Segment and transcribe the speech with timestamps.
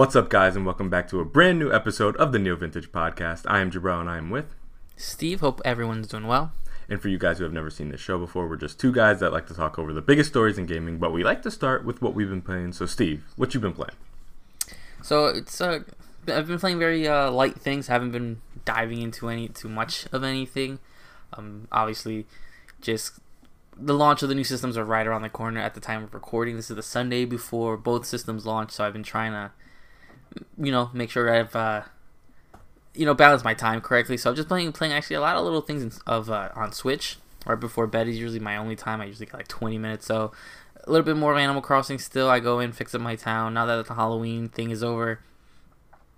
[0.00, 2.90] What's up, guys, and welcome back to a brand new episode of the Neo Vintage
[2.90, 3.42] Podcast.
[3.46, 4.54] I am Jabril, and I am with.
[4.96, 6.52] Steve, hope everyone's doing well.
[6.88, 9.20] And for you guys who have never seen this show before, we're just two guys
[9.20, 11.84] that like to talk over the biggest stories in gaming, but we like to start
[11.84, 12.72] with what we've been playing.
[12.72, 13.92] So, Steve, what you been playing?
[15.02, 15.80] So it's uh,
[16.26, 17.88] I've been playing very uh, light things.
[17.88, 20.78] haven't been diving into any too much of anything.
[21.34, 22.24] Um, obviously,
[22.80, 23.20] just
[23.76, 26.14] the launch of the new systems are right around the corner at the time of
[26.14, 26.56] recording.
[26.56, 29.50] This is the Sunday before both systems launch, so I've been trying to,
[30.58, 31.82] you know, make sure I've, uh,
[32.94, 34.16] you know, balance my time correctly.
[34.16, 37.18] So I'm just playing playing actually a lot of little things of uh, on Switch.
[37.46, 39.00] Right before bed is usually my only time.
[39.00, 40.30] I usually get like 20 minutes, so
[40.84, 42.28] a little bit more of Animal Crossing still.
[42.28, 43.54] I go in, fix up my town.
[43.54, 45.20] Now that the Halloween thing is over,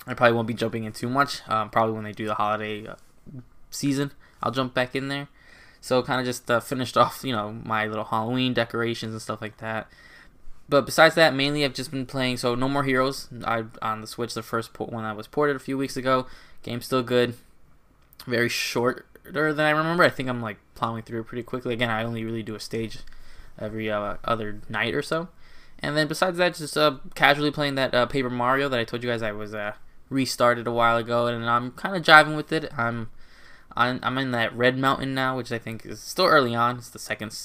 [0.06, 1.48] I probably won't be jumping in too much.
[1.48, 2.97] Um, probably when they do the holiday uh,
[3.70, 5.29] season, I'll jump back in there.
[5.81, 9.41] So kind of just uh, finished off, you know, my little Halloween decorations and stuff
[9.41, 9.89] like that.
[10.69, 12.39] But besides that, mainly I've just been playing.
[12.39, 13.28] So No More Heroes.
[13.45, 16.27] I on the Switch, the first one that was ported a few weeks ago.
[16.62, 17.34] Game's still good.
[18.27, 20.05] Very shorter than I remember.
[20.05, 21.75] I think I'm like plowing through it pretty quickly.
[21.75, 22.98] Again, I only really do a stage
[23.59, 25.28] every uh, other night or so.
[25.81, 29.03] And then besides that, just uh, casually playing that uh, Paper Mario that I told
[29.03, 29.73] you guys I was uh,
[30.08, 32.70] restarted a while ago, and I'm kind of jiving with it.
[32.79, 33.11] I'm,
[33.77, 36.79] I'm I'm in that Red Mountain now, which I think is still early on.
[36.79, 37.36] It's the second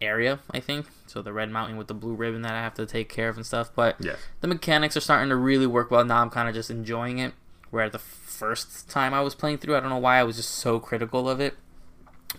[0.00, 0.86] area, I think.
[1.06, 3.36] So the Red Mountain with the blue ribbon that I have to take care of
[3.36, 3.70] and stuff.
[3.74, 4.18] But yes.
[4.40, 6.22] the mechanics are starting to really work well now.
[6.22, 7.34] I'm kind of just enjoying it.
[7.70, 10.50] Where the first time I was playing through, I don't know why I was just
[10.50, 11.54] so critical of it,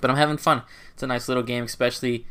[0.02, 0.64] but I'm having fun.
[0.94, 2.26] It's a nice little game, especially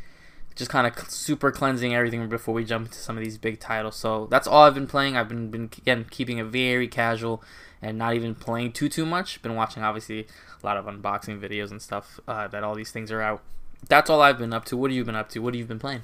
[0.56, 3.94] just kind of super cleansing everything before we jump into some of these big titles.
[3.94, 5.16] So that's all I've been playing.
[5.16, 7.42] I've been, been again keeping it very casual
[7.80, 9.40] and not even playing too too much.
[9.40, 10.26] Been watching obviously
[10.60, 13.42] a lot of unboxing videos and stuff uh, that all these things are out.
[13.88, 14.76] That's all I've been up to.
[14.76, 15.40] What have you been up to?
[15.40, 16.02] What have you been playing?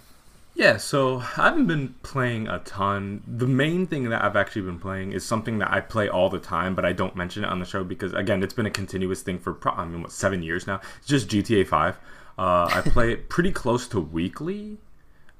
[0.55, 3.25] Yeah, so I haven't been playing a ton.
[3.27, 6.39] The main thing that I've actually been playing is something that I play all the
[6.39, 9.23] time, but I don't mention it on the show because again, it's been a continuous
[9.23, 10.81] thing for pro- I mean what seven years now.
[10.99, 11.99] It's just GTA Five.
[12.39, 14.79] Uh, I play it pretty close to weekly.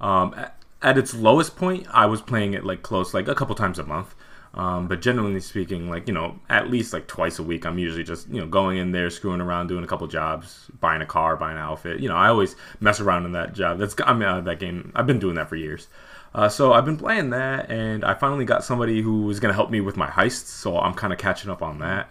[0.01, 3.55] Um, at, at, its lowest point, I was playing it like close, like a couple
[3.55, 4.15] times a month.
[4.55, 8.05] Um, but generally speaking, like you know, at least like twice a week, I'm usually
[8.05, 11.37] just you know going in there, screwing around, doing a couple jobs, buying a car,
[11.37, 12.01] buying an outfit.
[12.01, 13.79] You know, I always mess around in that job.
[13.79, 14.93] That's I mean uh, that game.
[14.95, 15.89] I've been doing that for years.
[16.35, 19.71] Uh, so I've been playing that, and I finally got somebody who was gonna help
[19.71, 20.47] me with my heists.
[20.47, 22.11] So I'm kind of catching up on that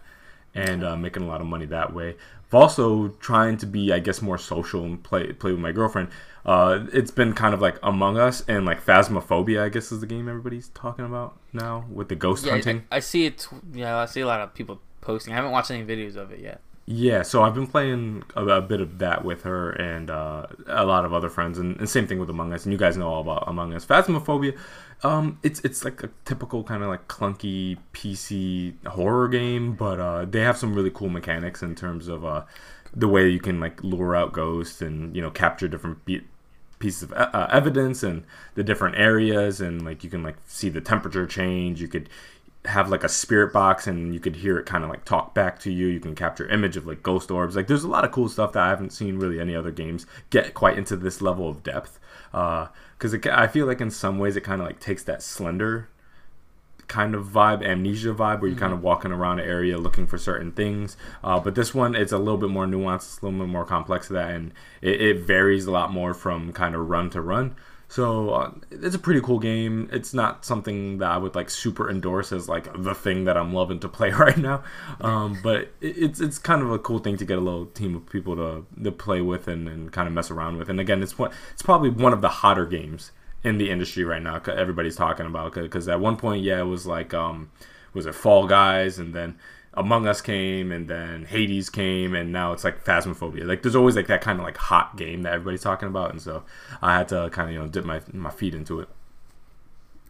[0.53, 2.15] and uh, making a lot of money that way
[2.53, 6.09] also trying to be, I guess, more social and play play with my girlfriend.
[6.45, 10.07] Uh, it's been kind of like Among Us and like Phasmophobia, I guess, is the
[10.07, 12.83] game everybody's talking about now with the ghost yeah, hunting.
[12.91, 13.47] I, I see it.
[13.73, 15.33] Yeah, I see a lot of people posting.
[15.33, 16.61] I haven't watched any videos of it yet.
[16.85, 20.83] Yeah, so I've been playing a, a bit of that with her and uh, a
[20.83, 22.65] lot of other friends, and, and, same thing with Among Us.
[22.65, 23.85] And you guys know all about Among Us.
[23.85, 24.57] Phasmophobia,
[25.01, 30.25] um, it's it's like a typical kind of like clunky PC horror game, but uh,
[30.25, 32.43] they have some really cool mechanics in terms of uh,
[32.93, 36.25] the way you can like lure out ghosts and you know capture different be-
[36.83, 40.81] pieces of uh, evidence and the different areas, and like you can like see the
[40.81, 41.81] temperature change.
[41.81, 42.09] You could
[42.66, 45.59] have like a spirit box and you could hear it kind of like talk back
[45.59, 45.88] to you.
[45.88, 47.55] You can capture image of like ghost orbs.
[47.55, 50.05] Like there's a lot of cool stuff that I haven't seen really any other games
[50.29, 51.99] get quite into this level of depth.
[52.31, 55.89] Because uh, I feel like in some ways it kind of like takes that slender
[56.88, 58.59] kind of vibe, amnesia vibe, where you're mm-hmm.
[58.59, 60.97] kind of walking around an area looking for certain things.
[61.23, 63.66] Uh, but this one, it's a little bit more nuanced, it's a little bit more
[63.66, 64.51] complex to that, and
[64.81, 67.55] it, it varies a lot more from kind of run to run.
[67.94, 69.88] So uh, it's a pretty cool game.
[69.91, 73.53] It's not something that I would like super endorse as like the thing that I'm
[73.53, 74.63] loving to play right now.
[75.00, 78.09] Um, but it's it's kind of a cool thing to get a little team of
[78.09, 80.69] people to to play with and, and kind of mess around with.
[80.69, 83.11] And again, it's what it's probably one of the hotter games
[83.43, 84.41] in the industry right now.
[84.47, 87.51] Everybody's talking about because at one point, yeah, it was like um,
[87.93, 89.37] was it Fall Guys, and then
[89.73, 93.45] among Us came, and then Hades came, and now it's like Phasmophobia.
[93.45, 96.21] Like there's always like that kind of like hot game that everybody's talking about, and
[96.21, 96.43] so
[96.81, 98.89] I had to kind of you know dip my my feet into it.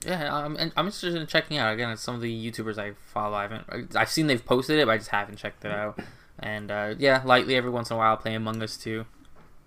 [0.06, 1.96] Yeah, I'm, I'm interested in checking out again.
[1.96, 4.98] Some of the YouTubers I follow, I haven't I've seen they've posted it, but I
[4.98, 6.00] just haven't checked it out.
[6.40, 9.06] And uh, yeah, lightly every once in a while, I play Among Us too,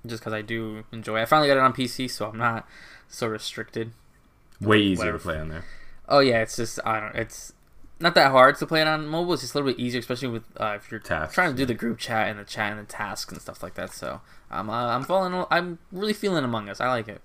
[0.05, 1.21] just because I do enjoy.
[1.21, 1.23] it.
[1.23, 2.69] I finally got it on PC, so I'm not
[3.09, 3.93] so restricted.
[4.61, 5.19] Way easier Whatever.
[5.19, 5.65] to play on there.
[6.09, 7.15] Oh yeah, it's just I don't.
[7.15, 7.53] It's
[8.01, 9.33] not that hard to play it on mobile.
[9.35, 11.35] It's just a little bit easier, especially with uh, if you're Tasks.
[11.35, 13.75] trying to do the group chat and the chat and the tasks and stuff like
[13.75, 13.93] that.
[13.93, 14.21] So
[14.51, 15.45] I'm uh, I'm falling.
[15.51, 16.81] I'm really feeling Among Us.
[16.81, 17.21] I like it.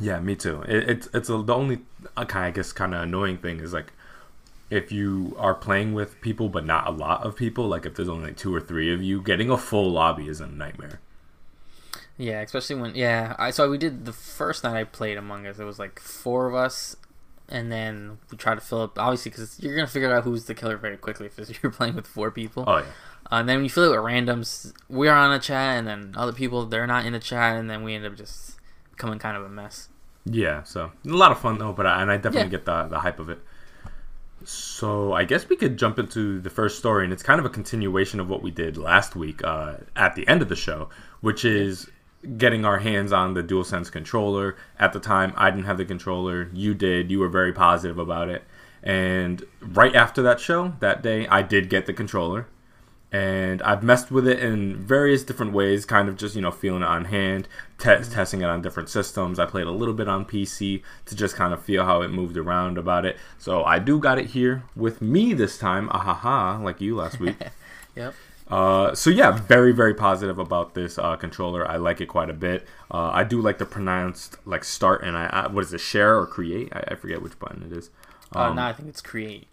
[0.00, 0.62] Yeah, me too.
[0.62, 1.80] It, it's it's a, the only
[2.16, 3.92] uh, kind of I guess kind of annoying thing is like
[4.68, 7.68] if you are playing with people but not a lot of people.
[7.68, 10.40] Like if there's only like two or three of you, getting a full lobby is
[10.40, 11.00] a nightmare.
[12.18, 13.36] Yeah, especially when yeah.
[13.38, 15.58] I so we did the first night I played Among Us.
[15.58, 16.96] It was like four of us
[17.48, 18.98] and then we try to fill up.
[18.98, 22.06] Obviously, because you're gonna figure out who's the killer very quickly if you're playing with
[22.06, 22.64] four people.
[22.66, 22.84] Oh yeah.
[23.30, 26.14] Uh, and then when you fill it with randoms, we're on a chat, and then
[26.16, 28.56] other people they're not in a chat, and then we end up just
[28.90, 29.88] becoming kind of a mess.
[30.24, 32.48] Yeah, so a lot of fun though, but I, and I definitely Yeah.
[32.48, 33.40] get the the hype of it.
[34.44, 37.50] So I guess we could jump into the first story, and it's kind of a
[37.50, 40.88] continuation of what we did last week uh, at the end of the show,
[41.20, 41.90] which is
[42.36, 44.56] getting our hands on the DualSense controller.
[44.78, 46.50] At the time, I didn't have the controller.
[46.52, 47.10] You did.
[47.10, 48.44] You were very positive about it.
[48.82, 52.46] And right after that show, that day, I did get the controller
[53.12, 56.82] and I've messed with it in various different ways, kind of just you know feeling
[56.82, 58.12] it on hand, te- mm-hmm.
[58.12, 59.38] testing it on different systems.
[59.38, 62.36] I played a little bit on PC to just kind of feel how it moved
[62.36, 63.16] around about it.
[63.38, 67.36] So I do got it here with me this time, ahaha, like you last week.
[67.96, 68.12] Yep.
[68.48, 71.66] Uh, so yeah, very very positive about this uh, controller.
[71.68, 72.66] I like it quite a bit.
[72.90, 76.16] Uh, I do like the pronounced like start and I, I what is it share
[76.18, 76.72] or create?
[76.72, 77.90] I, I forget which button it is.
[78.32, 79.48] uh, now I think it's create.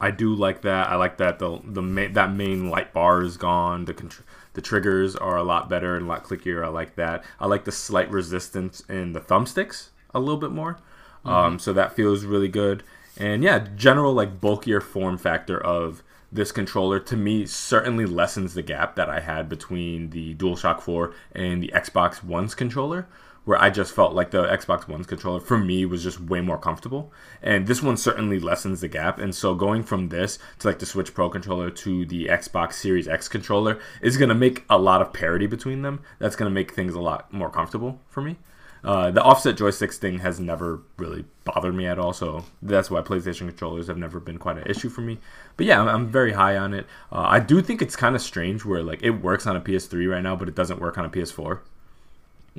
[0.00, 0.88] I do like that.
[0.88, 3.86] I like that the the ma- that main light bar is gone.
[3.86, 6.64] The contr- the triggers are a lot better and a lot clickier.
[6.64, 7.24] I like that.
[7.40, 10.78] I like the slight resistance in the thumbsticks a little bit more.
[11.24, 12.82] Um, so that feels really good.
[13.18, 18.62] And yeah, general like bulkier form factor of this controller to me certainly lessens the
[18.62, 23.08] gap that I had between the DualShock 4 and the Xbox One's controller
[23.48, 26.58] where I just felt like the Xbox One's controller for me was just way more
[26.58, 27.10] comfortable.
[27.42, 29.18] And this one certainly lessens the gap.
[29.18, 33.08] And so going from this to like the Switch Pro controller to the Xbox Series
[33.08, 36.02] X controller is going to make a lot of parity between them.
[36.18, 38.36] That's going to make things a lot more comfortable for me.
[38.84, 43.00] Uh, the offset joysticks thing has never really bothered me at all, so that's why
[43.00, 45.18] PlayStation controllers have never been quite an issue for me.
[45.56, 46.86] But yeah, I'm, I'm very high on it.
[47.10, 50.10] Uh, I do think it's kind of strange where like it works on a PS3
[50.10, 51.60] right now, but it doesn't work on a PS4.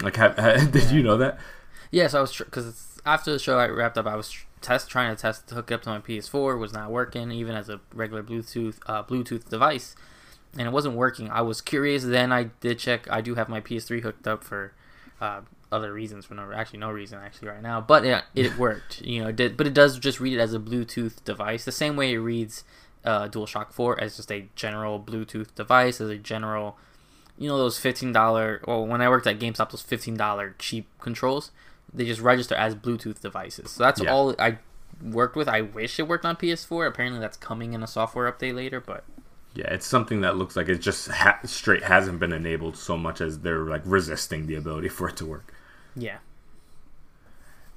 [0.01, 1.39] Like, ha- ha- did you know that?
[1.91, 5.15] Yes, I was because after the show I wrapped up, I was tr- test trying
[5.15, 7.79] to test to hook it up to my PS4 was not working even as a
[7.93, 9.95] regular Bluetooth uh, Bluetooth device,
[10.57, 11.29] and it wasn't working.
[11.29, 12.03] I was curious.
[12.03, 13.09] Then I did check.
[13.09, 14.73] I do have my PS3 hooked up for
[15.21, 19.01] uh, other reasons for no actually no reason actually right now, but yeah, it worked.
[19.01, 21.71] You know, it did but it does just read it as a Bluetooth device, the
[21.71, 22.63] same way it reads
[23.05, 26.77] uh, DualShock 4 as just a general Bluetooth device, as a general
[27.37, 28.61] you know those fifteen dollar.
[28.67, 31.51] Well, when I worked at GameStop, those fifteen dollar cheap controls,
[31.93, 33.71] they just register as Bluetooth devices.
[33.71, 34.11] So that's Yeah.
[34.11, 34.57] all I
[35.01, 35.47] worked with.
[35.47, 36.85] I wish it worked on PS4.
[36.87, 38.81] Apparently, that's coming in a software update later.
[38.81, 39.05] But
[39.55, 43.21] Yeah, it's something that looks like it just ha- straight hasn't been enabled so much
[43.21, 45.53] as they're like resisting the ability for it to work.
[45.95, 46.17] Yeah,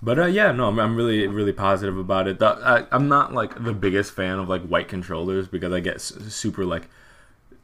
[0.02, 2.38] But uh, yeah, no, I'm, I'm really really positive about it.
[2.38, 5.96] The, I, I'm not like the biggest fan of like white controllers because I get
[5.96, 6.88] s- super like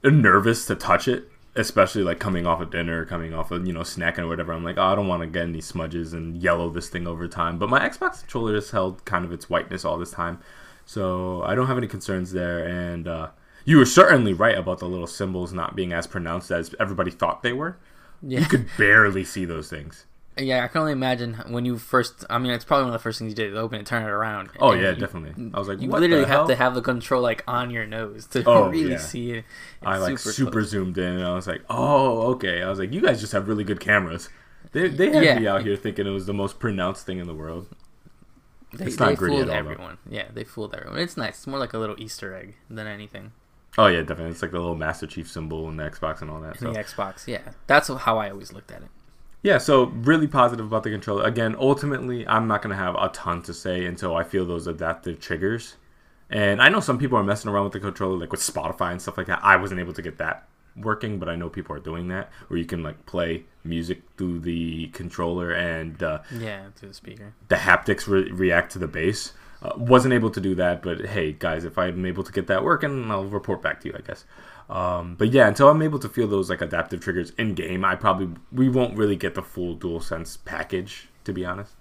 [0.05, 3.81] nervous to touch it, especially like coming off of dinner, coming off of you know
[3.81, 4.53] snacking or whatever.
[4.53, 7.27] I'm like, oh, I don't want to get any smudges and yellow this thing over
[7.29, 7.59] time.
[7.59, 10.39] But my Xbox controller has held kind of its whiteness all this time,
[10.87, 12.65] so I don't have any concerns there.
[12.67, 13.29] And uh,
[13.65, 17.43] you were certainly right about the little symbols not being as pronounced as everybody thought
[17.43, 17.77] they were.
[18.23, 20.05] yeah, You could barely see those things.
[20.39, 20.65] Yeah.
[20.65, 22.25] I can only imagine when you first.
[22.31, 24.09] I mean, it's probably one of the first things you did: open it, turn it
[24.09, 24.51] around.
[24.61, 25.51] Oh And yeah, you- definitely.
[25.55, 28.45] I was like, You literally have to have the control like on your nose to
[28.45, 28.99] Oh, really yeah.
[28.99, 29.45] see it.
[29.83, 30.69] I like super, close.
[30.71, 33.49] zoomed in, and I was like, "Oh, okay." I was like, "You guys just have
[33.49, 34.29] really good cameras."
[34.73, 35.39] They they had Yeah.
[35.39, 37.69] me out here thinking it was the most pronounced thing in the world.
[38.75, 39.71] They, It's not they gritty fooled at all, though.
[39.71, 39.99] everyone.
[40.09, 40.99] Yeah, they fooled everyone.
[40.99, 41.37] It's nice.
[41.39, 43.33] It's more like a little Easter egg than anything.
[43.79, 44.33] Oh yeah, definitely.
[44.33, 46.57] It's like the little Master Chief symbol in the Xbox and all that.
[46.57, 48.89] In So the Xbox, yeah, that's how I always looked at it.
[49.43, 51.25] Yeah, so really positive about the controller.
[51.25, 55.21] Again, ultimately, I'm not gonna have a ton to say until I feel those adaptive
[55.21, 55.77] triggers.
[56.31, 59.01] And I know some people are messing around with the controller, like with Spotify and
[59.01, 59.41] stuff like that.
[59.43, 62.59] I wasn't able to get that working, but I know people are doing that, where
[62.59, 67.33] you can like play music through the controller and uh, Yeah, to the speaker.
[67.49, 69.33] the haptics re- react to the bass.
[69.63, 72.63] Uh, wasn't able to do that, but hey, guys, if I'm able to get that
[72.63, 74.25] working, I'll report back to you, I guess.
[74.71, 77.95] Um, but yeah, until I'm able to feel those like adaptive triggers in game, I
[77.97, 81.73] probably we won't really get the full DualSense package, to be honest.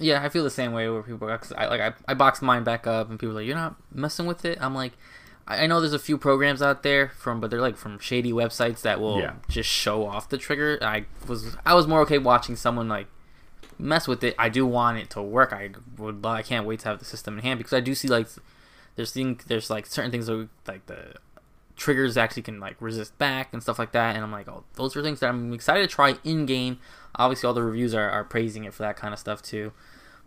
[0.00, 2.62] Yeah, I feel the same way where people cause I like I, I boxed mine
[2.64, 4.58] back up and people are like you're not messing with it.
[4.60, 4.92] I'm like
[5.46, 8.32] I I know there's a few programs out there from but they're like from shady
[8.32, 9.32] websites that will Yeah.
[9.48, 10.78] just show off the trigger.
[10.82, 13.08] I was I was more okay watching someone like
[13.76, 14.36] mess with it.
[14.38, 15.52] I do want it to work.
[15.52, 18.06] I would I can't wait to have the system in hand because I do see
[18.08, 18.28] like
[18.94, 21.14] there's thing there's like certain things that like the
[21.78, 24.94] triggers actually can like resist back and stuff like that and i'm like oh those
[24.96, 26.78] are things that i'm excited to try in game
[27.14, 29.72] obviously all the reviews are, are praising it for that kind of stuff too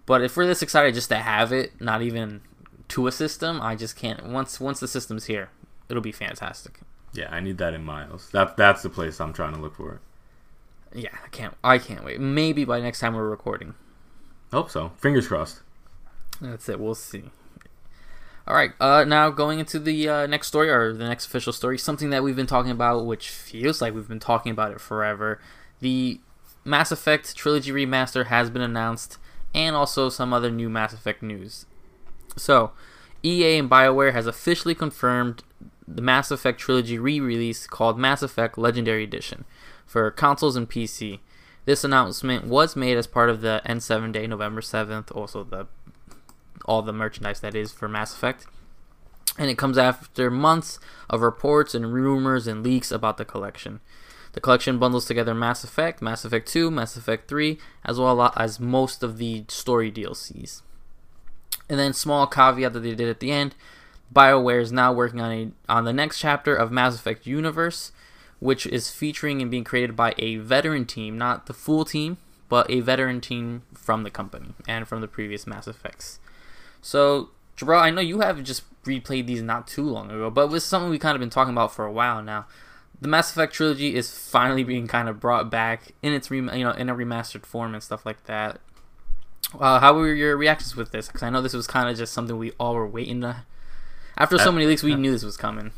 [0.05, 2.41] but if we're this excited just to have it not even
[2.87, 5.49] to a system i just can't once once the system's here
[5.89, 6.79] it'll be fantastic
[7.13, 8.29] Yeah, I need that in Miles.
[8.31, 9.99] That that's the place I'm trying to look for.
[10.93, 13.75] yeah i can't i can't wait maybe by next time we're recording
[14.53, 14.91] Hope so.
[14.97, 15.61] Fingers crossed.
[16.41, 16.77] That's it.
[16.77, 17.23] We'll see.
[18.47, 18.71] All right.
[18.79, 22.23] Uh, now going into the uh, next story or the next official story, something that
[22.23, 25.39] we've been talking about, which feels like we've been talking about it forever.
[25.79, 26.19] The
[26.63, 29.17] Mass Effect trilogy remaster has been announced,
[29.53, 31.65] and also some other new Mass Effect news.
[32.35, 32.71] So,
[33.23, 35.43] EA and BioWare has officially confirmed
[35.87, 39.45] the Mass Effect trilogy re-release called Mass Effect Legendary Edition
[39.85, 41.19] for consoles and PC.
[41.65, 45.67] This announcement was made as part of the N7 Day, November 7th, also the
[46.65, 48.45] all the merchandise that is for Mass Effect.
[49.37, 53.79] And it comes after months of reports and rumors and leaks about the collection.
[54.33, 58.59] The collection bundles together Mass Effect, Mass Effect 2, Mass Effect 3, as well as
[58.59, 60.61] most of the story DLCs.
[61.69, 63.55] And then small caveat that they did at the end,
[64.13, 67.91] BioWare is now working on a on the next chapter of Mass Effect Universe,
[68.39, 72.17] which is featuring and being created by a veteran team, not the full team,
[72.49, 76.19] but a veteran team from the company and from the previous Mass Effects.
[76.81, 80.49] So, Jabral, I know you have just replayed these not too long ago, but it
[80.49, 82.47] was something we kind of been talking about for a while now.
[82.99, 86.71] The Mass Effect trilogy is finally being kind of brought back in its you know
[86.71, 88.59] in a remastered form and stuff like that.
[89.59, 91.07] Uh, how were your reactions with this?
[91.07, 93.43] Because I know this was kind of just something we all were waiting to.
[94.17, 95.71] After so many leaks, we knew this was coming.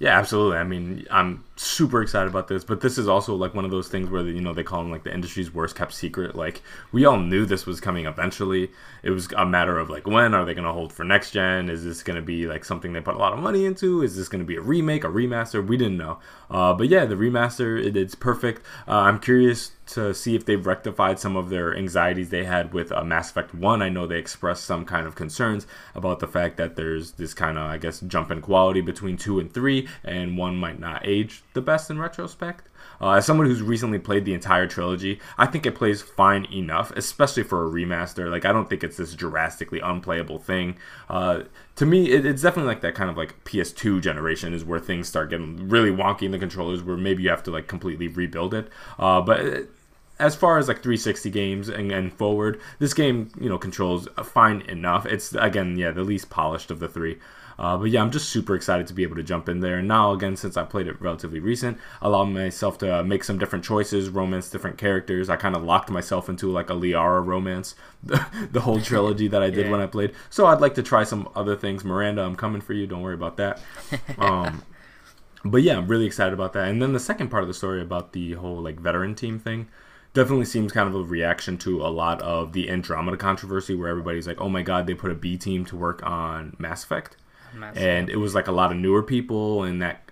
[0.00, 0.58] Yeah, absolutely.
[0.58, 3.88] I mean, I'm super excited about this, but this is also like one of those
[3.88, 6.36] things where you know they call them like the industry's worst kept secret.
[6.36, 6.62] Like
[6.92, 8.70] we all knew this was coming eventually.
[9.02, 11.68] It was a matter of like when are they going to hold for next gen?
[11.68, 14.02] Is this going to be like something they put a lot of money into?
[14.02, 15.66] Is this going to be a remake, a remaster?
[15.66, 16.20] We didn't know.
[16.50, 18.62] Uh, but yeah, the remaster it, it's perfect.
[18.86, 22.92] Uh, I'm curious to see if they've rectified some of their anxieties they had with
[22.92, 23.82] uh, Mass Effect 1.
[23.82, 27.58] I know they expressed some kind of concerns about the fact that there's this kind
[27.58, 31.42] of, I guess, jump in quality between 2 and 3, and 1 might not age
[31.54, 32.67] the best in retrospect.
[33.00, 36.90] Uh, as someone who's recently played the entire trilogy, I think it plays fine enough,
[36.92, 38.30] especially for a remaster.
[38.30, 40.76] Like, I don't think it's this drastically unplayable thing.
[41.08, 41.42] Uh,
[41.76, 45.08] to me, it, it's definitely like that kind of like PS2 generation is where things
[45.08, 48.54] start getting really wonky in the controllers, where maybe you have to like completely rebuild
[48.54, 48.68] it.
[48.98, 49.70] Uh, but it,
[50.18, 54.62] as far as like 360 games and, and forward, this game you know controls fine
[54.62, 55.06] enough.
[55.06, 57.18] It's again yeah the least polished of the three.
[57.58, 59.78] Uh, but yeah, I'm just super excited to be able to jump in there.
[59.78, 63.64] And now, again, since I played it relatively recent, allow myself to make some different
[63.64, 65.28] choices, romance different characters.
[65.28, 69.42] I kind of locked myself into like a Liara romance, the, the whole trilogy that
[69.42, 69.72] I did yeah.
[69.72, 70.12] when I played.
[70.30, 71.84] So I'd like to try some other things.
[71.84, 72.86] Miranda, I'm coming for you.
[72.86, 73.60] Don't worry about that.
[74.18, 74.62] Um,
[75.44, 76.68] but yeah, I'm really excited about that.
[76.68, 79.68] And then the second part of the story about the whole like veteran team thing
[80.12, 84.26] definitely seems kind of a reaction to a lot of the Andromeda controversy where everybody's
[84.26, 87.16] like, oh my god, they put a B team to work on Mass Effect.
[87.58, 90.08] Mass and it was like a lot of newer people, and that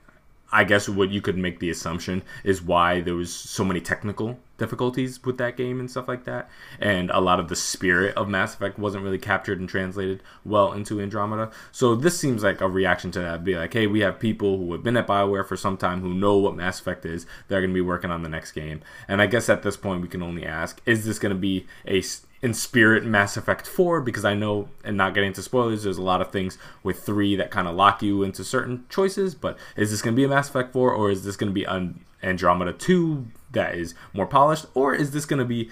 [0.53, 4.39] I guess what you could make the assumption is why there was so many technical
[4.59, 6.49] difficulties with that game and stuff like that,
[6.81, 10.73] and a lot of the spirit of Mass Effect wasn't really captured and translated well
[10.73, 11.51] into Andromeda.
[11.73, 13.45] So this seems like a reaction to that.
[13.45, 16.15] Be like, hey, we have people who have been at Bioware for some time who
[16.15, 17.27] know what Mass Effect is.
[17.49, 20.01] They're going to be working on the next game, and I guess at this point
[20.01, 22.03] we can only ask: Is this going to be a
[22.43, 26.03] in spirit Mass Effect 4 because I know, and not getting into spoilers, there's a
[26.03, 29.35] lot of things with 3 that kind of lock you into certain choices.
[29.35, 31.55] But is this going to be a Mass Effect 4 or is this going to
[31.55, 34.67] be an Andromeda 2 that is more polished?
[34.75, 35.71] Or is this going to be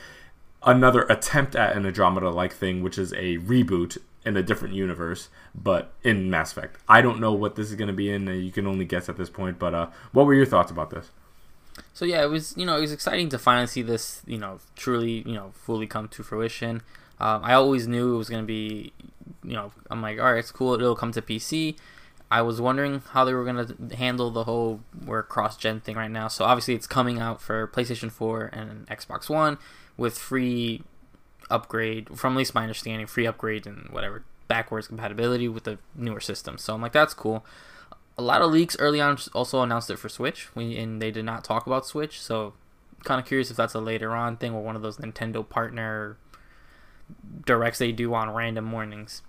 [0.63, 5.29] another attempt at an Andromeda like thing, which is a reboot in a different universe,
[5.55, 6.79] but in Mass Effect?
[6.89, 8.27] I don't know what this is going to be in.
[8.27, 9.59] You can only guess at this point.
[9.59, 11.11] But uh, what were your thoughts about this?
[11.95, 14.59] So yeah, it was you know it was exciting to finally see this you know
[14.77, 16.83] truly you know fully come to fruition.
[17.21, 18.93] Um, I always knew it was gonna be
[19.45, 21.77] you know I'm like all right it's cool it'll come to PC.
[22.31, 26.11] I was wondering how they were gonna handle the whole we're cross gen thing right
[26.11, 26.27] now.
[26.27, 29.57] So obviously it's coming out for PlayStation 4 and Xbox One
[29.97, 30.83] with free
[31.49, 36.21] upgrade from at least my understanding free upgrade and whatever backwards compatibility with the newer
[36.21, 36.59] system.
[36.59, 37.47] So I'm like that's cool
[38.17, 41.45] a lot of leaks early on also announced it for Switch, and they did not
[41.45, 42.21] talk about Switch.
[42.21, 42.55] So,
[43.03, 46.17] kind of curious if that's a later on thing or one of those Nintendo partner
[47.45, 49.23] directs they do on random mornings.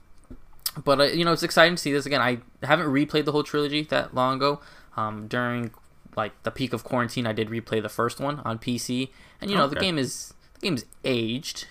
[0.83, 2.21] But uh, you know, it's exciting to see this again.
[2.21, 4.61] I haven't replayed the whole trilogy that long ago.
[4.97, 5.71] Um, during
[6.15, 9.09] like the peak of quarantine, I did replay the first one on PC,
[9.41, 9.75] and you know okay.
[9.75, 11.67] the game is the game's aged.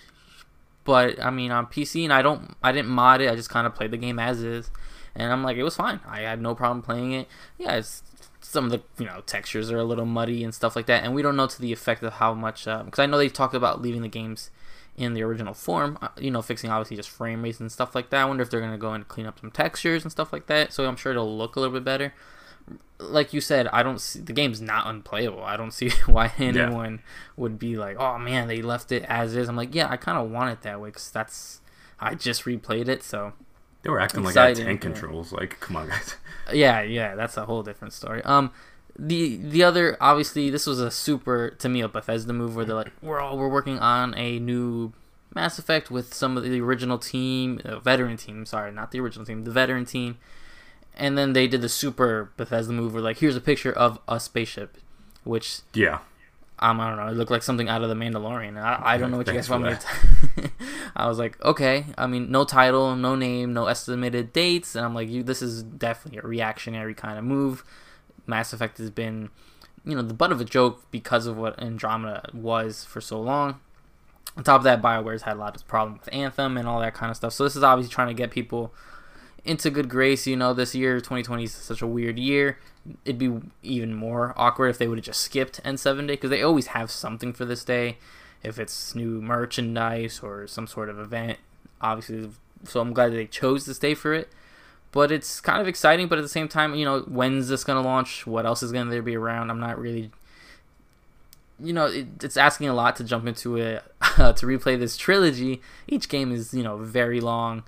[0.85, 3.31] But I mean, on PC, and I don't, I didn't mod it.
[3.31, 4.71] I just kind of played the game as is
[5.15, 6.01] and I'm like, it was fine.
[6.07, 7.29] I had no problem playing it.
[7.59, 8.03] Yeah, it's
[8.41, 11.15] some of the you know textures are a little muddy and stuff like that, and
[11.15, 13.55] we don't know to the effect of how much because uh, I know they talked
[13.55, 14.51] about leaving the games
[14.97, 18.11] in the original form, uh, you know, fixing obviously just frame rates and stuff like
[18.11, 18.21] that.
[18.21, 20.73] I wonder if they're gonna go and clean up some textures and stuff like that.
[20.73, 22.15] So I'm sure it'll look a little bit better.
[22.99, 25.43] Like you said, I don't see the game's not unplayable.
[25.43, 27.13] I don't see why anyone yeah.
[27.37, 30.19] would be like, "Oh man, they left it as is." I'm like, yeah, I kind
[30.19, 31.61] of want it that way because that's
[31.99, 33.33] I just replayed it, so
[33.85, 34.91] They were acting Exciting, like I had tank yeah.
[34.91, 35.33] controls.
[35.33, 36.17] Like, come on, guys.
[36.53, 38.23] yeah, yeah, that's a whole different story.
[38.23, 38.51] Um,
[38.99, 42.77] the the other obviously this was a super to me a Bethesda move where they're
[42.77, 44.93] like we're all we're working on a new
[45.35, 48.47] Mass Effect with some of the original team, uh, veteran team.
[48.47, 50.19] Sorry, not the original team, the veteran team.
[50.97, 54.21] And then they did the super Bethesda move where like here's a picture of a
[54.21, 54.79] spaceship,
[55.25, 55.99] which Yeah.
[56.61, 57.09] Um, I don't know.
[57.09, 58.57] It looked like something out of the Mandalorian.
[58.61, 60.51] I, I don't know what you guys want me to.
[60.97, 61.87] I was like, okay.
[61.99, 65.23] I mean, no title, no name, no estimated dates, and I'm like, you.
[65.23, 67.65] This is definitely a reactionary kind of move.
[68.27, 69.31] Mass Effect has been,
[69.85, 73.61] you know, the butt of a joke because of what Andromeda was for so long.
[74.37, 76.95] On top of that, Bioware's had a lot of problems with Anthem and all that
[76.95, 77.33] kind of stuff.
[77.33, 78.73] So this is obviously trying to get people
[79.45, 80.27] into good grace.
[80.27, 82.59] You know, this year, 2020 is such a weird year.
[83.05, 86.43] It'd be even more awkward if they would have just skipped N7 Day because they
[86.43, 87.99] always have something for this day.
[88.43, 91.39] If it's new merchandise or some sort of event,
[91.81, 92.31] obviously.
[92.65, 94.29] So I'm glad they chose to stay for it.
[94.93, 97.83] But it's kind of exciting, but at the same time, you know, when's this going
[97.83, 98.27] to launch?
[98.27, 99.51] What else is going to there be around?
[99.51, 100.13] I'm not really
[101.61, 105.61] you know, it, it's asking a lot to jump into it to replay this trilogy.
[105.87, 107.65] Each game is, you know, very long.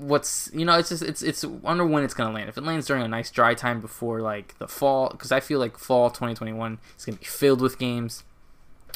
[0.00, 2.48] What's you know, it's just it's it's wonder when it's gonna land.
[2.48, 5.58] If it lands during a nice dry time before like the fall, because I feel
[5.58, 8.24] like fall 2021 is gonna be filled with games.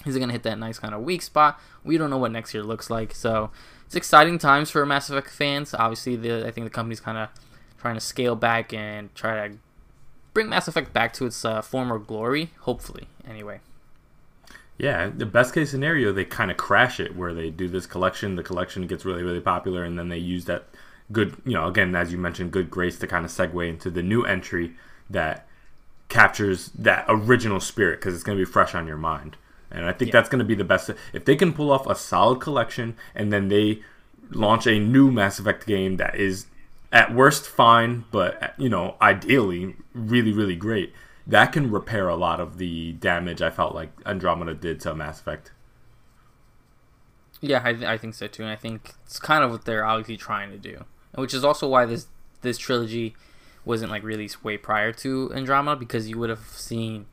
[0.06, 1.60] Is it gonna hit that nice kind of weak spot?
[1.84, 3.50] We don't know what next year looks like, so
[3.84, 5.74] it's exciting times for Mass Effect fans.
[5.74, 7.28] Obviously, the I think the company's kind of
[7.78, 9.56] trying to scale back and try to
[10.32, 12.50] bring Mass Effect back to its uh, former glory.
[12.60, 13.60] Hopefully, anyway.
[14.76, 18.34] Yeah, the best case scenario, they kind of crash it where they do this collection.
[18.34, 20.64] The collection gets really, really popular, and then they use that
[21.12, 24.02] good, you know, again, as you mentioned, good grace to kind of segue into the
[24.02, 24.74] new entry
[25.10, 25.46] that
[26.08, 29.36] captures that original spirit because it's going to be fresh on your mind.
[29.70, 30.20] And I think Yeah.
[30.20, 30.90] that's going to be the best.
[31.12, 33.82] If they can pull off a solid collection and then they
[34.30, 36.46] launch a new Mass Effect game that is
[36.92, 40.92] at worst fine, but you know, ideally really, really great,
[41.26, 45.20] that can repair a lot of the damage I felt like Andromeda did to Mass
[45.20, 45.50] Effect.
[47.40, 49.84] Yeah, I, th- I think so too, and I think it's kind of what they're
[49.84, 52.06] obviously trying to do, which is also why this
[52.42, 53.14] this trilogy
[53.64, 57.06] wasn't like released way prior to Andromeda because you would have seen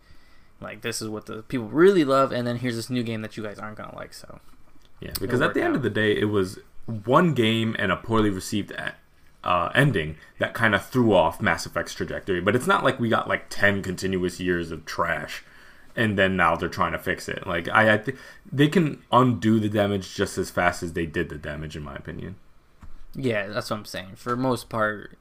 [0.62, 3.36] like this is what the people really love, and then here's this new game that
[3.36, 4.14] you guys aren't gonna like.
[4.14, 4.40] So
[5.00, 5.78] Yeah, because at the end out.
[5.78, 8.72] of the day, it was one game and a poorly received
[9.44, 12.42] uh, ending that kind of threw off Mass Effect's trajectory.
[12.42, 15.44] But it's not like we got like ten continuous years of trash,
[15.96, 17.48] and then now they're trying to fix it.
[17.48, 18.18] Like I, I think
[18.52, 21.96] they can undo the damage just as fast as they did the damage, in my
[21.96, 22.36] opinion.
[23.16, 24.16] Yeah, that's what I'm saying.
[24.16, 25.18] For most part,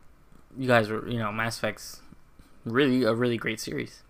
[0.56, 2.00] you guys were you know Mass Effect's
[2.64, 4.02] really a really great series.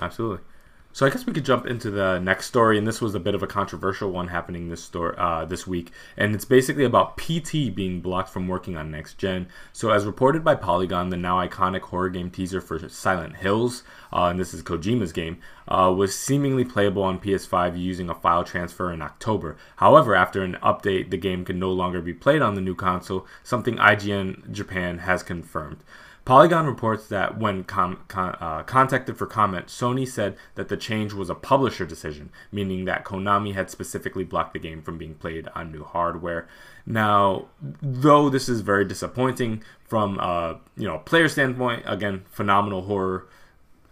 [0.00, 0.44] Absolutely.
[0.92, 3.36] So I guess we could jump into the next story, and this was a bit
[3.36, 7.72] of a controversial one happening this store uh, this week, and it's basically about PT
[7.72, 9.46] being blocked from working on next gen.
[9.72, 14.24] So as reported by Polygon, the now iconic horror game teaser for Silent Hills, uh,
[14.24, 18.92] and this is Kojima's game, uh, was seemingly playable on PS5 using a file transfer
[18.92, 19.56] in October.
[19.76, 23.28] However, after an update, the game can no longer be played on the new console,
[23.44, 25.84] something IGN Japan has confirmed.
[26.30, 31.12] Polygon reports that when com- con- uh, contacted for comment, Sony said that the change
[31.12, 35.48] was a publisher decision, meaning that Konami had specifically blocked the game from being played
[35.56, 36.46] on new hardware.
[36.86, 42.82] Now, though this is very disappointing from uh, you know a player standpoint, again, phenomenal
[42.82, 43.26] horror.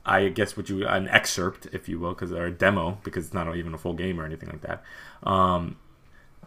[0.07, 3.35] I guess what you an excerpt, if you will, because or a demo, because it's
[3.35, 4.85] not even a full game or anything like that.
[5.25, 5.77] Um,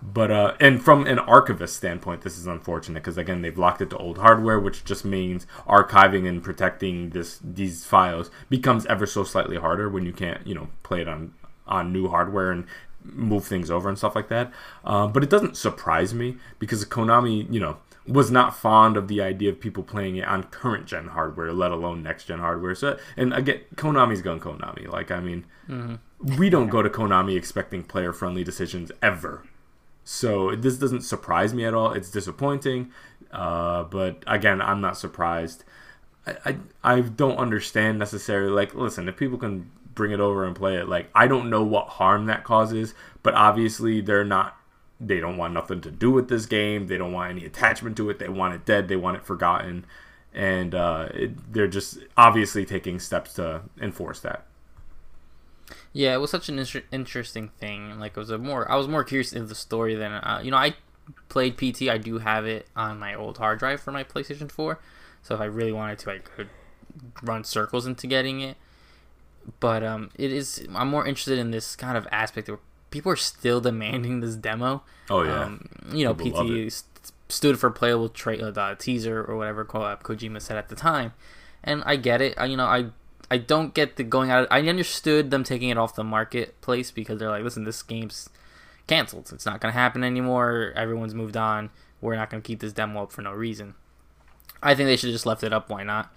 [0.02, 3.90] but uh, and from an archivist standpoint, this is unfortunate because again they've locked it
[3.92, 9.24] to old hardware, which just means archiving and protecting this these files becomes ever so
[9.24, 11.34] slightly harder when you can't you know play it on
[11.68, 12.66] on new hardware and
[13.04, 14.52] move things over and stuff like that.
[14.84, 19.22] Uh, but it doesn't surprise me because Konami, you know, was not fond of the
[19.22, 22.74] idea of people playing it on current gen hardware, let alone next gen hardware.
[22.74, 24.88] So and again, Konami's gone Konami.
[24.88, 25.46] Like I mean,
[26.20, 29.44] we don't go to Konami expecting player friendly decisions ever.
[30.04, 31.94] So this doesn't surprise me at all.
[31.94, 32.92] It's disappointing,
[33.32, 35.64] uh, but again, I'm not surprised.
[36.26, 38.52] I, I I don't understand necessarily.
[38.52, 41.64] Like, listen, if people can bring it over and play it, like I don't know
[41.64, 44.58] what harm that causes, but obviously they're not.
[45.00, 46.88] They don't want nothing to do with this game.
[46.88, 48.20] They don't want any attachment to it.
[48.20, 48.88] They want it dead.
[48.88, 49.86] They want it forgotten,
[50.34, 54.46] and uh, it, they're just obviously taking steps to enforce that.
[55.94, 58.00] Yeah, it was such an inter- interesting thing.
[58.00, 60.52] Like it was a more I was more curious in the story than uh, you
[60.52, 60.76] know I
[61.30, 61.90] played PT.
[61.90, 64.80] I do have it on my old hard drive for my PlayStation 4.
[65.24, 66.50] So if I really wanted to I could
[67.22, 68.58] run circles into getting it.
[69.60, 72.60] But um it is I'm more interested in this kind of aspect where
[72.92, 74.84] people are still demanding this demo.
[75.10, 79.24] Oh yeah, Um, you know, People PT st- stood for playable tra- uh, the teaser
[79.24, 81.14] or whatever Ko- uh, Kojima said at the time,
[81.64, 82.34] and I get it.
[82.38, 82.88] I, you know, I
[83.32, 84.48] I don't get the going out.
[84.52, 88.30] I understood them taking it off the marketplace because they're like, listen, this game's
[88.88, 89.32] canceled.
[89.34, 90.74] It's not gonna happen anymore.
[90.76, 91.70] Everyone's moved on.
[92.02, 93.76] We're not gonna keep this demo up for no reason.
[94.62, 95.70] I think they should have just left it up.
[95.70, 96.14] Why not?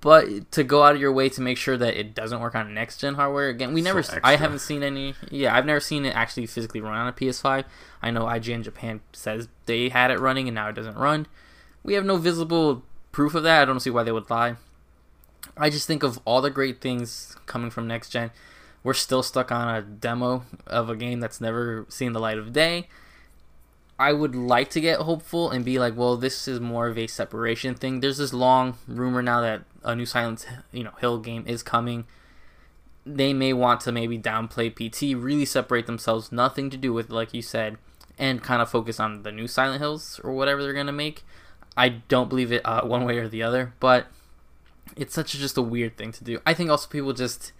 [0.00, 2.72] But to go out of your way to make sure that it doesn't work on
[2.72, 3.98] next gen hardware again, we So never.
[3.98, 4.20] extra.
[4.22, 5.14] I haven't seen any.
[5.28, 7.64] Yeah, I've never seen it actually physically run on a PS5.
[8.00, 11.26] I know IGN Japan says they had it running and now it doesn't run.
[11.82, 13.62] We have no visible proof of that.
[13.62, 14.54] I don't see why they would lie.
[15.58, 18.30] I just think of all the great things coming from next gen.
[18.84, 22.52] We're still stuck on a demo of a game that's never seen the light of
[22.52, 22.88] day.
[23.98, 27.08] I would like to get hopeful and be like, well, this is more of a
[27.08, 27.98] separation thing.
[27.98, 32.06] There's this long rumor now that a new Silent you know Hill game is coming.
[33.04, 37.34] They may want to maybe downplay PT, really separate themselves, nothing to do with like
[37.34, 37.78] you said,
[38.16, 41.24] and kind of focus on the new Silent Hills or whatever they're gonna make.
[41.76, 44.06] I don't believe it uh, one way or the other, but
[44.98, 46.40] it's such a, just a weird thing to do.
[46.46, 47.52] I think also people just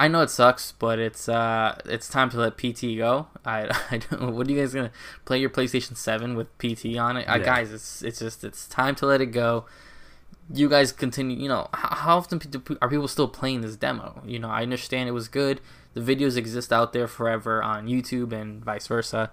[0.00, 3.26] I know it sucks, but it's uh it's time to let PT go.
[3.44, 4.92] I I don't what are you guys gonna
[5.24, 7.28] play your PlayStation Seven with PT on it?
[7.28, 9.64] Uh, guys, it's it's just it's time to let it go.
[10.52, 11.36] You guys continue.
[11.36, 14.22] You know how, how often pe- are people still playing this demo?
[14.24, 15.60] You know I understand it was good.
[15.94, 19.30] The videos exist out there forever on YouTube and vice versa.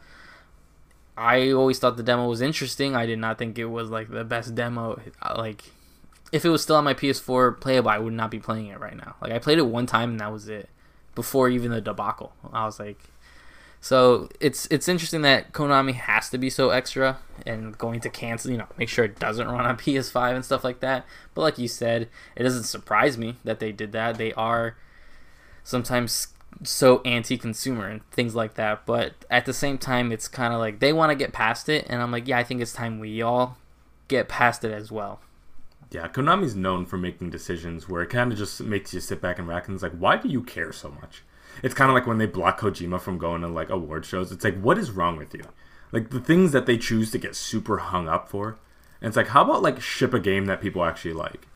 [1.18, 2.96] I always thought the demo was interesting.
[2.96, 5.00] I did not think it was like the best demo.
[5.22, 5.64] Uh, Like
[6.36, 8.98] if it was still on my PS4 playable, I would not be playing it right
[8.98, 9.16] now.
[9.22, 10.68] Like I played it one time and that was it.
[11.16, 13.00] Before even the debacle, I was like,
[13.80, 18.52] so it's it's interesting that Konami has to be so extra and going to cancel,
[18.52, 21.06] you know, make sure it doesn't run on PS5 and stuff like that.
[21.34, 24.18] But like you said, it doesn't surprise me that they did that.
[24.18, 24.76] They are
[25.64, 26.28] sometimes
[26.64, 28.86] so anti-consumer and things like that.
[28.86, 31.86] But at the same time, it's kind of like they want to get past it,
[31.88, 33.58] and I'm like, yeah, I think it's time we all
[34.10, 35.22] get past it as well.
[35.96, 39.40] Yeah, Konami's known for making decisions where it kind of just makes you sit back
[39.40, 41.24] and rack and it's like, why do you care so much?
[41.64, 44.30] It's kind of like when they block Kojima from going to like award shows.
[44.30, 45.46] It's like, what is wrong with you?
[45.94, 48.58] Like the things that they choose to get super hung up for.
[49.00, 51.48] And it's like, how about like ship a game that people actually like?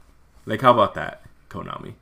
[0.45, 1.95] Like, how about that, Konami?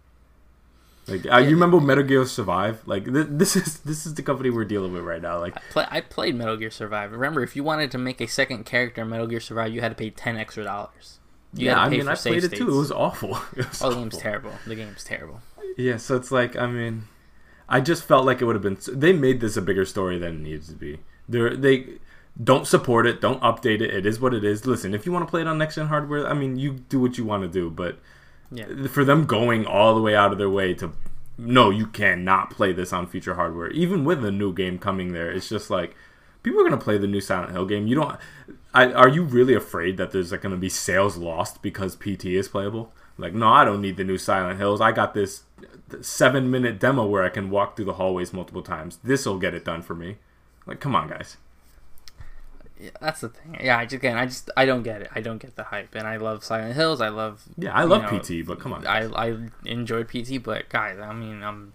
[1.08, 2.84] Like, uh, you remember Metal Gear Survive?
[2.86, 5.40] Like, th- this is this is the company we're dealing with right now.
[5.40, 7.12] Like, Play, I played Metal Gear Survive.
[7.12, 9.90] Remember, if you wanted to make a second character in Metal Gear Survive, you had
[9.90, 11.18] to pay ten extra dollars.
[11.54, 12.68] You yeah, I mean, I played it too.
[12.70, 13.38] It was awful.
[13.56, 14.52] It was Oh, the game's terrible.
[14.66, 15.42] The game's terrible.
[15.78, 17.04] Yeah, so it's like I mean,
[17.70, 18.78] I just felt like it would have been.
[19.00, 21.00] They made this a bigger story than it needs to be.
[21.30, 21.88] They they
[22.44, 23.94] don't support it, don't update it.
[23.94, 24.66] It is what it is.
[24.68, 27.00] Listen, if you want to play it on next gen hardware, I mean, you do
[27.00, 27.70] what you want to do.
[27.70, 27.98] But
[28.52, 28.88] Yeah.
[28.88, 30.92] for them going all the way out of their way to
[31.38, 35.32] no, you cannot play this on future hardware, even with a new game coming there.
[35.32, 35.96] It's just like
[36.44, 37.88] people are gonna play the new Silent Hill game.
[37.88, 38.18] You don't.
[38.74, 42.48] I, are you really afraid that there's like gonna be sales lost because PT is
[42.48, 42.92] playable?
[43.18, 44.80] Like, no, I don't need the new Silent Hills.
[44.80, 45.44] I got this
[46.02, 49.00] seven minute demo where I can walk through the hallways multiple times.
[49.04, 50.18] This'll get it done for me.
[50.66, 51.38] Like, come on, guys.
[52.80, 53.58] Yeah, that's the thing.
[53.60, 55.10] Yeah, I just again, I just I don't get it.
[55.16, 57.02] I don't get the hype, and I love Silent Hills.
[57.02, 58.86] I love Yeah, I love know, PT, but come on.
[58.86, 61.74] I I enjoyed PT, but guys, I mean, um,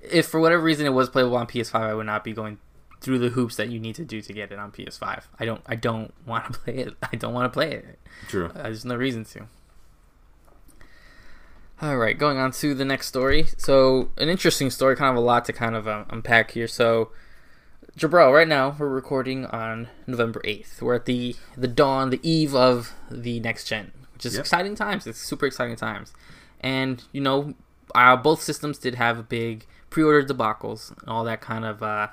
[0.00, 2.58] if for whatever reason it was playable on PS5, I would not be going
[3.00, 5.24] through the hoops that you need to do to get it on PS5.
[5.38, 6.94] I don't I don't want to play it.
[7.12, 7.98] I don't want to play it.
[8.28, 8.46] True.
[8.54, 9.46] Uh, there's no reason to.
[11.80, 13.46] All right, going on to the next story.
[13.56, 16.66] So, an interesting story, kind of a lot to kind of um, unpack here.
[16.66, 17.10] So,
[17.96, 20.82] Jabral, right now we're recording on November 8th.
[20.82, 24.40] We're at the the dawn, the eve of the next gen, which is Yep.
[24.40, 25.06] exciting times.
[25.06, 26.12] It's super exciting times.
[26.60, 27.54] And, you know,
[27.94, 32.08] uh, both systems did have big pre-order debacles and all that kind of uh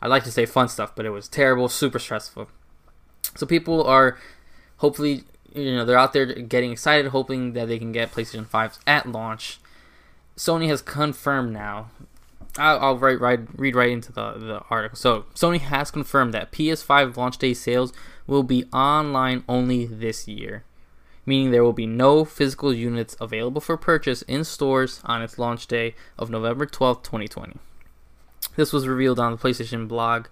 [0.00, 2.48] I like to say fun stuff, but it was terrible, super stressful.
[3.36, 4.18] So people are
[4.78, 8.78] hopefully you know they're out there getting excited hoping that they can get playstation 5s
[8.86, 9.60] at launch.
[10.36, 11.90] Sony has confirmed now.
[12.56, 14.96] I'll, write, read right into the, the article.
[14.96, 17.92] So sony has confirmed that ps5 launch day sales
[18.26, 20.64] will be online only this year
[21.28, 25.66] meaning there will be no physical units available for purchase in stores on its launch
[25.66, 27.56] day of november 12th 2020
[28.58, 30.26] this was revealed on the playstation blog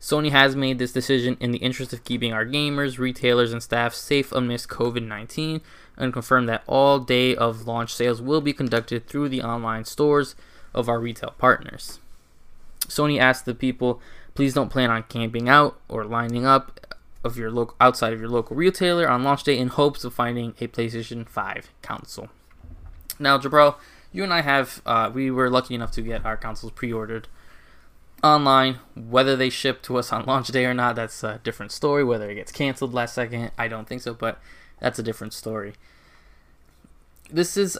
[0.00, 3.94] Sony has made this decision in the interest of keeping our gamers, retailers, and staff
[3.94, 5.60] safe amidst COVID 19
[5.96, 10.36] and confirmed that all day of launch sales will be conducted through the online stores
[10.72, 11.98] of our retail partners.
[12.86, 14.00] Sony asked the people,
[14.34, 18.28] please don't plan on camping out or lining up of your local outside of your
[18.28, 22.28] local retailer on launch day in hopes of finding a PlayStation 5 console.
[23.18, 23.74] Now, Jabral,
[24.12, 27.26] you and I have uh, we were lucky enough to get our consoles pre-ordered
[28.22, 28.78] online.
[28.94, 32.04] Whether they ship to us on launch day or not, that's a different story.
[32.04, 34.40] Whether it gets canceled last second, I don't think so, but
[34.80, 35.74] that's a different story.
[37.30, 37.78] This is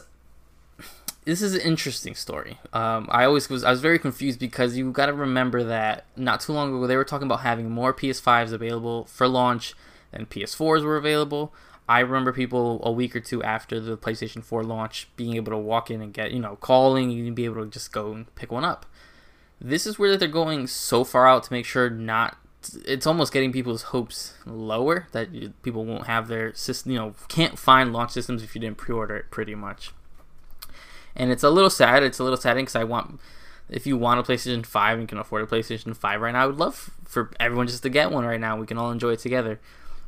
[1.25, 2.57] this is an interesting story.
[2.73, 6.41] Um, I always was I was very confused because you got to remember that not
[6.41, 9.73] too long ago they were talking about having more PS5s available for launch
[10.11, 11.53] than PS4s were available.
[11.87, 15.57] I remember people a week or two after the PlayStation 4 launch being able to
[15.57, 18.51] walk in and get, you know, calling, you be able to just go and pick
[18.51, 18.85] one up.
[19.61, 22.37] This is where they're going so far out to make sure not
[22.85, 27.57] it's almost getting people's hopes lower that people won't have their system, you know, can't
[27.57, 29.91] find launch systems if you didn't pre-order it pretty much.
[31.15, 32.03] And it's a little sad.
[32.03, 33.19] It's a little sad because I want
[33.69, 36.45] if you want a PlayStation 5 and can afford a PlayStation 5 right now, I
[36.47, 38.57] would love for everyone just to get one right now.
[38.57, 39.59] We can all enjoy it together.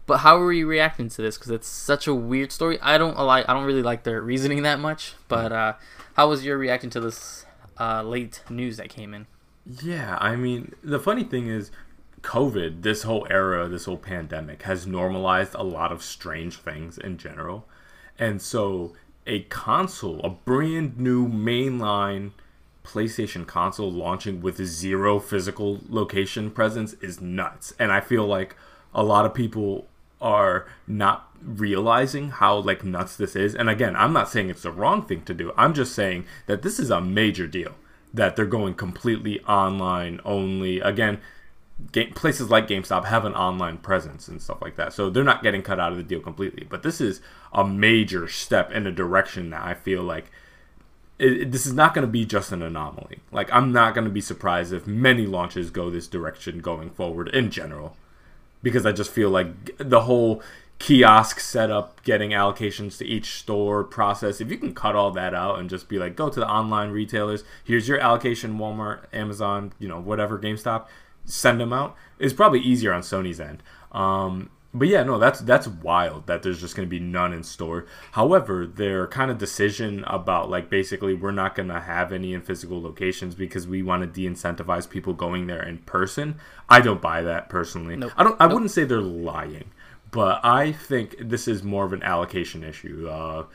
[0.07, 1.37] But how are you reacting to this?
[1.37, 2.79] Because it's such a weird story.
[2.81, 3.47] I don't like.
[3.47, 5.13] I don't really like their reasoning that much.
[5.27, 5.73] But uh,
[6.15, 7.45] how was your reaction to this
[7.79, 9.27] uh, late news that came in?
[9.65, 11.71] Yeah, I mean, the funny thing is,
[12.21, 17.17] COVID, this whole era, this whole pandemic, has normalized a lot of strange things in
[17.17, 17.67] general,
[18.17, 18.93] and so
[19.25, 22.31] a console, a brand new mainline
[22.83, 27.73] PlayStation console launching with zero physical location presence is nuts.
[27.77, 28.55] And I feel like
[28.93, 29.87] a lot of people
[30.19, 33.55] are not realizing how like nuts this is.
[33.55, 35.53] And again, I'm not saying it's the wrong thing to do.
[35.57, 37.75] I'm just saying that this is a major deal
[38.13, 40.79] that they're going completely online only.
[40.79, 41.19] Again,
[41.91, 44.93] game, places like GameStop have an online presence and stuff like that.
[44.93, 46.65] So they're not getting cut out of the deal completely.
[46.69, 47.21] But this is
[47.53, 50.31] a major step in a direction that I feel like
[51.19, 53.19] it, it, this is not going to be just an anomaly.
[53.31, 57.29] Like I'm not going to be surprised if many launches go this direction going forward
[57.29, 57.95] in general
[58.63, 60.41] because I just feel like the whole
[60.81, 65.59] kiosk setup, getting allocations to each store process, if you can cut all that out
[65.59, 69.87] and just be like, go to the online retailers, here's your allocation, Walmart, Amazon, you
[69.87, 70.87] know, whatever, GameStop,
[71.23, 73.61] send them out, is probably easier on Sony's end.
[73.91, 77.43] Um, but yeah, no, that's that's wild that there's just going to be none in
[77.43, 77.85] store.
[78.13, 82.41] However, their kind of decision about like basically we're not going to have any in
[82.41, 86.39] physical locations because we want to de-incentivize people going there in person.
[86.69, 87.97] I don't buy that personally.
[87.97, 88.13] Nope.
[88.15, 88.37] I don't.
[88.39, 88.53] I nope.
[88.53, 89.71] wouldn't say they're lying,
[90.11, 93.07] but I think this is more of an allocation issue.
[93.09, 93.45] Uh,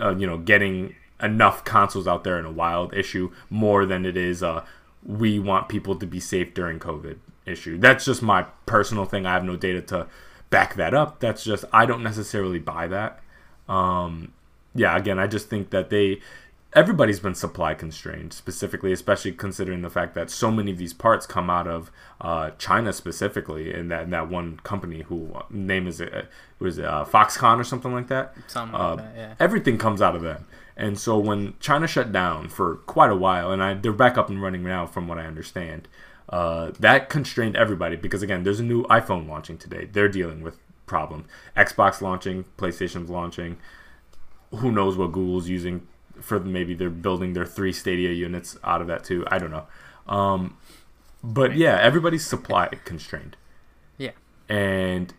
[0.00, 4.16] uh, you know, getting enough consoles out there in a wild issue more than it
[4.16, 4.42] is.
[4.42, 4.64] Uh,
[5.04, 7.78] we want people to be safe during COVID issue.
[7.78, 9.26] That's just my personal thing.
[9.26, 10.06] I have no data to
[10.50, 11.20] back that up.
[11.20, 13.20] That's just I don't necessarily buy that.
[13.68, 14.32] Um,
[14.74, 16.20] yeah, again, I just think that they
[16.74, 21.26] everybody's been supply constrained, specifically, especially considering the fact that so many of these parts
[21.26, 26.00] come out of uh, China specifically, and that that one company who uh, name is
[26.00, 26.22] it uh,
[26.58, 28.34] was it, uh, Foxconn or something like that.
[28.48, 29.34] Something like uh, that, yeah.
[29.38, 30.46] Everything comes out of them.
[30.76, 34.28] And so when China shut down for quite a while, and I, they're back up
[34.28, 35.86] and running now, from what I understand,
[36.28, 39.88] uh, that constrained everybody because again, there's a new iPhone launching today.
[39.90, 41.26] They're dealing with problems.
[41.56, 43.56] Xbox launching, PlayStation's launching.
[44.50, 45.86] Who knows what Google's using
[46.24, 49.24] for maybe they're building their three Stadia units out of that too.
[49.28, 49.66] I don't know.
[50.08, 50.56] Um,
[51.22, 53.36] but yeah, everybody's supply constrained.
[53.98, 54.12] Yeah.
[54.48, 55.14] And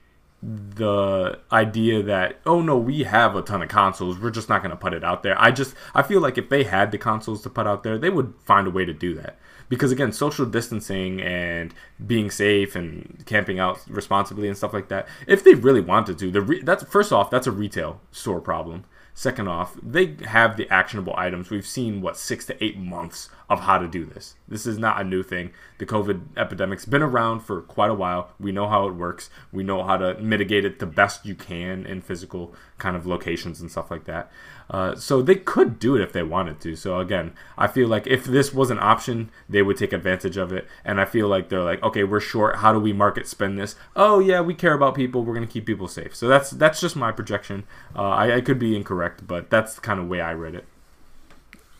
[0.45, 4.69] the idea that oh no we have a ton of consoles we're just not going
[4.69, 7.41] to put it out there i just i feel like if they had the consoles
[7.41, 9.39] to put out there they would find a way to do that
[9.69, 11.73] because again social distancing and
[12.05, 16.29] being safe and camping out responsibly and stuff like that if they really wanted to
[16.29, 18.83] the re- that's first off that's a retail store problem
[19.17, 21.49] Second off, they have the actionable items.
[21.49, 24.35] We've seen what six to eight months of how to do this.
[24.47, 25.51] This is not a new thing.
[25.77, 28.31] The COVID epidemic's been around for quite a while.
[28.39, 29.29] We know how it works.
[29.51, 33.61] We know how to mitigate it the best you can in physical kind of locations
[33.61, 34.31] and stuff like that.
[34.69, 36.75] Uh, so they could do it if they wanted to.
[36.75, 40.51] So again, I feel like if this was an option, they would take advantage of
[40.51, 40.67] it.
[40.83, 42.57] And I feel like they're like, okay, we're short.
[42.57, 43.75] How do we market spend this?
[43.95, 45.23] Oh yeah, we care about people.
[45.23, 46.15] We're gonna keep people safe.
[46.15, 47.65] So that's that's just my projection.
[47.95, 50.65] Uh, I, I could be incorrect, but that's the kind of way I read it.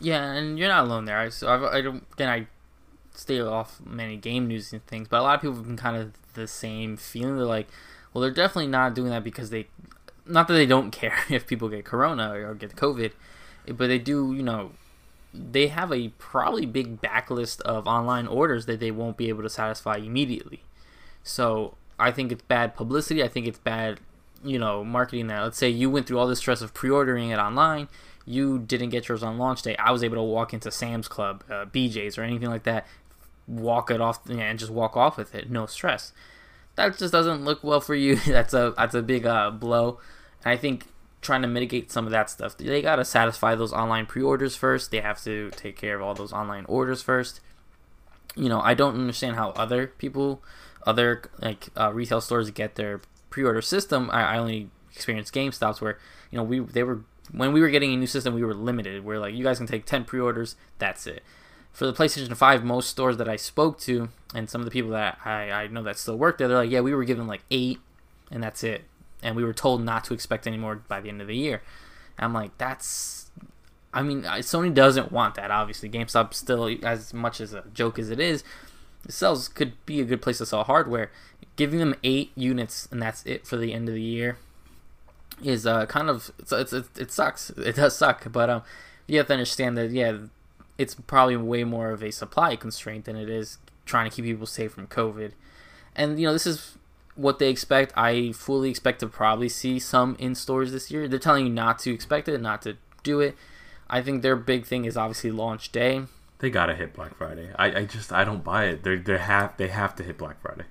[0.00, 1.18] Yeah, and you're not alone there.
[1.18, 2.46] I, so I, I don't again I
[3.14, 5.96] stay off many game news and things, but a lot of people have been kind
[5.96, 7.36] of the same feeling.
[7.36, 7.68] They're like,
[8.12, 9.68] well, they're definitely not doing that because they
[10.26, 13.12] not that they don't care if people get corona or get COVID,
[13.66, 14.72] but they do, you know,
[15.32, 19.50] they have a probably big backlist of online orders that they won't be able to
[19.50, 20.62] satisfy immediately.
[21.22, 23.22] So I think it's bad publicity.
[23.22, 24.00] I think it's bad,
[24.44, 25.42] you know, marketing that.
[25.42, 27.88] Let's say you went through all the stress of pre-ordering it online,
[28.26, 29.76] you didn't get yours on launch day.
[29.76, 32.86] I was able to walk into Sam's Club, uh, BJ's, or anything like that,
[33.46, 36.12] walk it off and just walk off with it, no stress.
[36.74, 38.16] That just doesn't look well for you.
[38.26, 40.00] that's a that's a big uh, blow.
[40.44, 40.86] And I think
[41.22, 44.56] trying to mitigate some of that stuff, they got to satisfy those online pre orders
[44.56, 44.90] first.
[44.90, 47.40] They have to take care of all those online orders first.
[48.36, 50.42] you know, I don't understand how other people,
[50.84, 54.10] other like uh, retail stores get their pre-order system.
[54.12, 55.98] I, I only experienced GameStops where
[56.30, 57.00] you know we they were
[57.32, 59.04] when we were getting a new system we were limited.
[59.04, 61.22] We're like you guys can take ten pre-orders, that's it.
[61.72, 64.92] For the PlayStation 5, most stores that I spoke to and some of the people
[64.92, 67.42] that I, I know that still work there, they're like, yeah, we were given like
[67.50, 67.80] eight,
[68.30, 68.84] and that's it.
[69.22, 71.62] And we were told not to expect any more by the end of the year.
[72.18, 73.30] I'm like, that's.
[73.92, 75.50] I mean, Sony doesn't want that.
[75.50, 78.42] Obviously, GameStop still, as much as a joke as it is,
[79.04, 81.10] it sells could be a good place to sell hardware.
[81.56, 84.38] Giving them eight units and that's it for the end of the year
[85.42, 87.50] is uh, kind of it's, it's, it, it sucks.
[87.50, 88.62] It does suck, but um,
[89.06, 90.18] you have to understand that yeah,
[90.78, 94.46] it's probably way more of a supply constraint than it is trying to keep people
[94.46, 95.32] safe from COVID.
[95.94, 96.76] And you know, this is
[97.14, 97.92] what they expect.
[97.96, 101.08] I fully expect to probably see some in stores this year.
[101.08, 103.36] They're telling you not to expect it, not to do it.
[103.88, 106.02] I think their big thing is obviously launch day.
[106.38, 107.50] They gotta hit Black Friday.
[107.58, 108.82] I, I just I don't buy it.
[108.82, 110.64] They they have they have to hit Black Friday.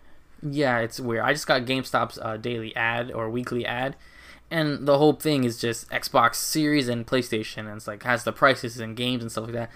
[0.43, 1.23] Yeah, it's weird.
[1.23, 3.95] I just got GameStop's uh, daily ad or weekly ad,
[4.51, 8.31] and the whole thing is just Xbox Series and PlayStation, and it's like has the
[8.31, 9.71] prices and games and stuff like that.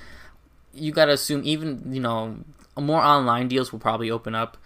[0.73, 2.37] You gotta assume even you know
[2.77, 4.57] more online deals will probably open up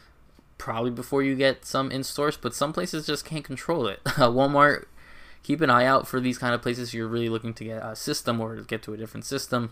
[0.57, 4.03] probably before you get some in stores, but some places just can't control it.
[4.05, 4.85] Walmart,
[5.41, 7.95] keep an eye out for these kind of places you're really looking to get a
[7.95, 9.71] system or get to a different system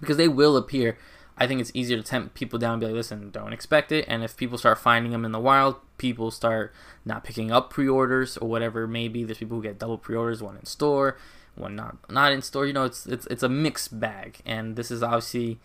[0.00, 0.96] because they will appear.
[1.38, 4.06] I think it's easier to tempt people down and be like, listen, don't expect it.
[4.08, 6.72] And if people start finding them in the wild, people start
[7.04, 9.24] not picking up pre orders or whatever Maybe.
[9.24, 11.18] There's people who get double pre orders, one in store,
[11.54, 12.66] one not not in store.
[12.66, 14.38] You know, it's it's it's a mixed bag.
[14.46, 15.58] And this is obviously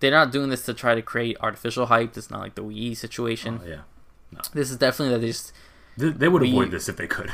[0.00, 2.16] they're not doing this to try to create artificial hype.
[2.16, 3.60] It's not like the Wii situation.
[3.62, 3.80] Oh, yeah.
[4.32, 4.40] No.
[4.54, 5.52] This is definitely that they just
[5.98, 7.30] they, they would avoid this if they could.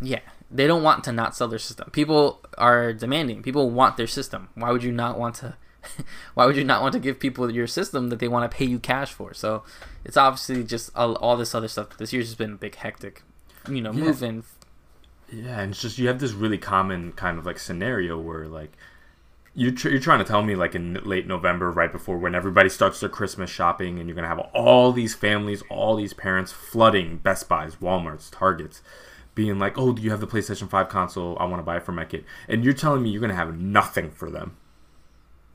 [0.00, 1.90] Yeah, they don't want to not sell their system.
[1.90, 3.42] People are demanding.
[3.42, 4.48] People want their system.
[4.54, 5.56] Why would you not want to?
[6.34, 8.64] why would you not want to give people your system that they want to pay
[8.64, 9.34] you cash for?
[9.34, 9.62] So
[10.04, 11.96] it's obviously just all, all this other stuff.
[11.96, 13.22] This year's just been a big hectic,
[13.68, 14.04] you know, yeah.
[14.04, 14.44] moving.
[15.30, 18.72] Yeah, and it's just you have this really common kind of like scenario where like
[19.54, 22.68] you're, tr- you're trying to tell me like in late November, right before when everybody
[22.68, 27.18] starts their Christmas shopping, and you're gonna have all these families, all these parents flooding
[27.18, 28.82] Best Buys, WalMarts, Targets,
[29.34, 31.36] being like, "Oh, do you have the PlayStation Five console?
[31.38, 33.58] I want to buy it for my kid," and you're telling me you're gonna have
[33.58, 34.56] nothing for them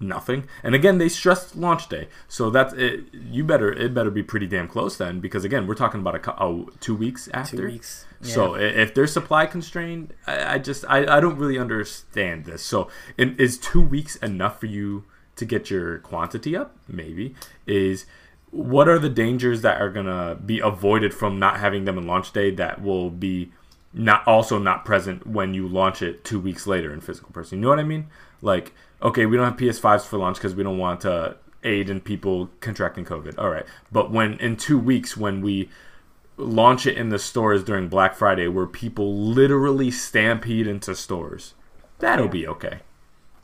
[0.03, 0.47] nothing.
[0.63, 3.05] And again, they stressed launch day, so that's it.
[3.13, 6.43] You better it better be pretty damn close then, because again, we're talking about a,
[6.43, 7.57] a two weeks after.
[7.57, 8.05] Two weeks.
[8.21, 8.33] Yeah.
[8.33, 12.63] So if they're supply constrained, I, I just I, I don't really understand this.
[12.63, 16.75] So is two weeks enough for you to get your quantity up?
[16.87, 17.35] Maybe
[17.65, 18.05] is.
[18.55, 22.33] What are the dangers that are gonna be avoided from not having them in launch
[22.33, 23.51] day that will be
[23.95, 27.57] not also not present when you launch it two weeks later in physical person?
[27.57, 28.09] You know what I mean?
[28.43, 31.99] Like okay, we don't have PS5s for launch because we don't want to aid in
[32.01, 33.37] people contracting COVID.
[33.37, 35.69] All right, but when in two weeks when we
[36.37, 41.53] launch it in the stores during Black Friday, where people literally stampede into stores,
[41.99, 42.79] that'll be okay.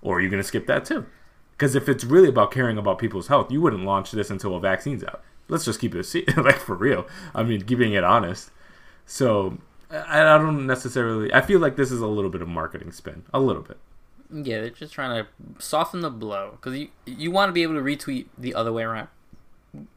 [0.02, 1.06] Or are you gonna skip that too?
[1.52, 4.60] Because if it's really about caring about people's health, you wouldn't launch this until a
[4.62, 5.22] vaccine's out.
[5.50, 7.06] Let's just keep it like for real.
[7.36, 8.52] I mean, keeping it honest.
[9.06, 9.58] So
[9.92, 11.34] I, I don't necessarily.
[11.34, 13.78] I feel like this is a little bit of marketing spin, a little bit.
[14.32, 17.76] Yeah, they're just trying to soften the blow because you you want to be able
[17.76, 19.08] to retweet the other way around.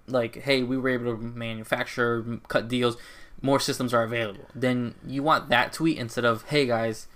[0.06, 2.96] Like, hey, we were able to manufacture, cut deals,
[3.42, 4.46] more systems are available.
[4.54, 7.08] Then you want that tweet instead of, hey guys,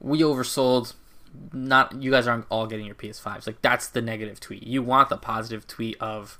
[0.00, 0.94] we oversold.
[1.52, 3.46] Not you guys aren't all getting your PS5s.
[3.46, 4.62] Like that's the negative tweet.
[4.62, 6.38] You want the positive tweet of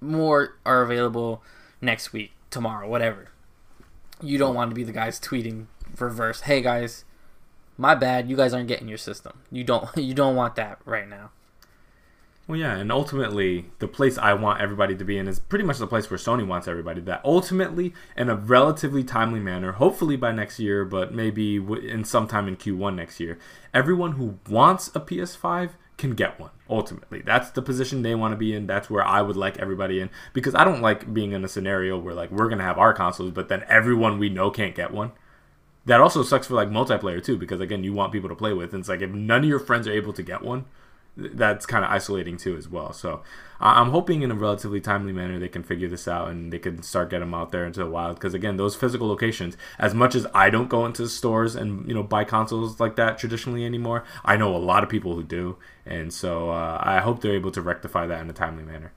[0.00, 1.42] more are available
[1.80, 3.30] next week, tomorrow, whatever.
[4.22, 5.66] You don't want to be the guys tweeting
[5.98, 6.42] reverse.
[6.42, 7.04] Hey guys,
[7.78, 9.38] my bad, you guys aren't getting your system.
[9.50, 11.30] You don't you don't want that right now.
[12.46, 15.76] Well, yeah, and ultimately, the place I want everybody to be in is pretty much
[15.76, 17.02] the place where Sony wants everybody.
[17.02, 22.48] That ultimately, in a relatively timely manner, hopefully by next year, but maybe in sometime
[22.48, 23.38] in Q1 next year,
[23.74, 26.50] everyone who wants a PS5 can get one.
[26.70, 28.66] Ultimately, that's the position they want to be in.
[28.66, 31.98] That's where I would like everybody in because I don't like being in a scenario
[31.98, 35.12] where like we're gonna have our consoles, but then everyone we know can't get one
[35.88, 38.72] that also sucks for like multiplayer too because again you want people to play with
[38.72, 40.64] and it's like if none of your friends are able to get one
[41.16, 42.92] that's kind of isolating too as well.
[42.92, 43.22] So
[43.60, 46.82] i'm hoping in a relatively timely manner they can figure this out and they can
[46.82, 50.14] start getting them out there into the wild because again those physical locations as much
[50.14, 54.04] as i don't go into stores and you know buy consoles like that traditionally anymore
[54.24, 57.50] i know a lot of people who do and so uh, i hope they're able
[57.50, 58.92] to rectify that in a timely manner.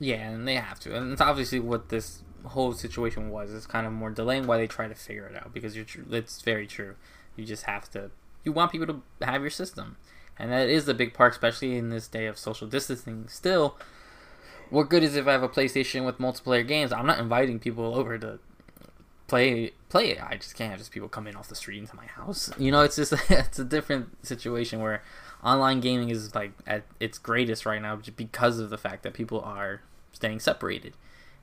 [0.00, 3.52] Yeah and they have to and it's obviously what this whole situation was.
[3.52, 6.00] It's kind of more delaying why they try to figure it out because you're tr-
[6.10, 6.94] it's very true.
[7.36, 8.10] You just have to
[8.44, 9.96] you want people to have your system.
[10.38, 13.26] And that is the big part, especially in this day of social distancing.
[13.28, 13.76] Still,
[14.70, 16.92] what good is if I have a PlayStation with multiplayer games?
[16.92, 18.38] I'm not inviting people over to
[19.26, 20.22] play play it.
[20.22, 22.50] I just can't have just people come in off the street into my house.
[22.58, 25.02] You know, it's just it's a different situation where
[25.42, 29.14] online gaming is like at its greatest right now just because of the fact that
[29.14, 29.82] people are
[30.12, 30.94] staying separated.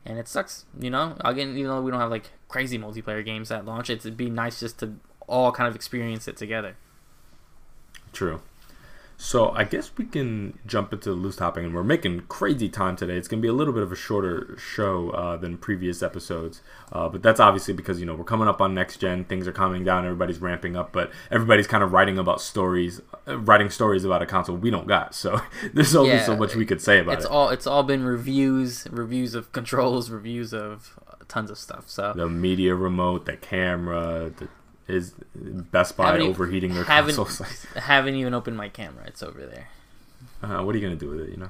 [0.05, 1.17] And it sucks, you know.
[1.21, 4.59] Again, even though we don't have like crazy multiplayer games at launch, it'd be nice
[4.59, 4.95] just to
[5.27, 6.77] all kind of experience it together.
[8.13, 8.41] True.
[9.17, 12.95] So I guess we can jump into the loose topic, and we're making crazy time
[12.95, 13.15] today.
[13.15, 16.61] It's going to be a little bit of a shorter show uh, than previous episodes,
[16.91, 19.23] uh, but that's obviously because you know we're coming up on next gen.
[19.25, 20.05] Things are calming down.
[20.05, 24.25] Everybody's ramping up, but everybody's kind of writing about stories, uh, writing stories about a
[24.25, 25.15] console we don't got.
[25.25, 25.41] So
[25.73, 27.31] there's only yeah, so much we could say about it's it.
[27.31, 31.89] all it's all been reviews, reviews of controls, reviews of tons of stuff.
[31.89, 34.47] So the media remote, the camera, the
[34.87, 37.65] is Best Buy haven't overheating their haven't, consoles?
[37.75, 39.03] haven't even opened my camera.
[39.07, 39.69] It's over there.
[40.43, 41.29] Uh, what are you gonna do with it?
[41.29, 41.49] You know,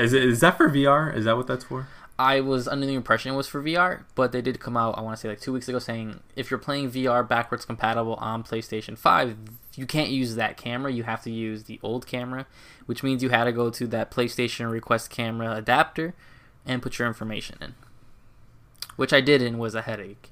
[0.00, 1.14] is it, is that for VR?
[1.14, 1.88] Is that what that's for?
[2.18, 4.98] I was under the impression it was for VR, but they did come out.
[4.98, 8.14] I want to say like two weeks ago saying if you're playing VR backwards compatible
[8.14, 9.36] on PlayStation Five,
[9.76, 10.92] you can't use that camera.
[10.92, 12.46] You have to use the old camera,
[12.86, 16.14] which means you had to go to that PlayStation request camera adapter
[16.66, 17.74] and put your information in,
[18.96, 20.30] which I did and was a headache.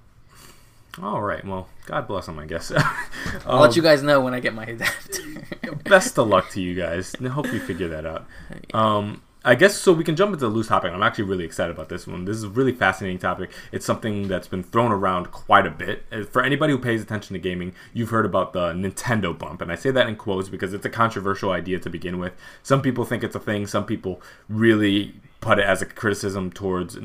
[1.03, 1.45] All right.
[1.45, 2.73] Well, God bless them, I guess.
[3.47, 5.23] I'll let you guys know when I get my adapter.
[5.85, 7.15] best of luck to you guys.
[7.23, 8.27] I hope you figure that out.
[8.75, 9.93] Um, I guess so.
[9.93, 10.93] We can jump into the loose topic.
[10.93, 12.25] I'm actually really excited about this one.
[12.25, 13.51] This is a really fascinating topic.
[13.71, 16.05] It's something that's been thrown around quite a bit.
[16.11, 19.71] Uh, for anybody who pays attention to gaming, you've heard about the Nintendo bump, and
[19.71, 22.33] I say that in quotes because it's a controversial idea to begin with.
[22.63, 23.69] Some people think it's a thing.
[23.69, 27.01] Some people really put it as a criticism towards uh,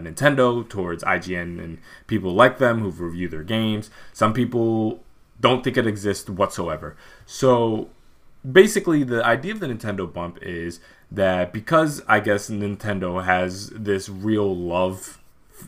[0.00, 3.90] Nintendo, towards IGN, and people like them who've reviewed their games.
[4.12, 5.02] Some people
[5.40, 6.96] don't think it exists whatsoever.
[7.26, 7.88] So
[8.50, 14.08] basically, the idea of the Nintendo bump is that because I guess Nintendo has this
[14.08, 15.18] real love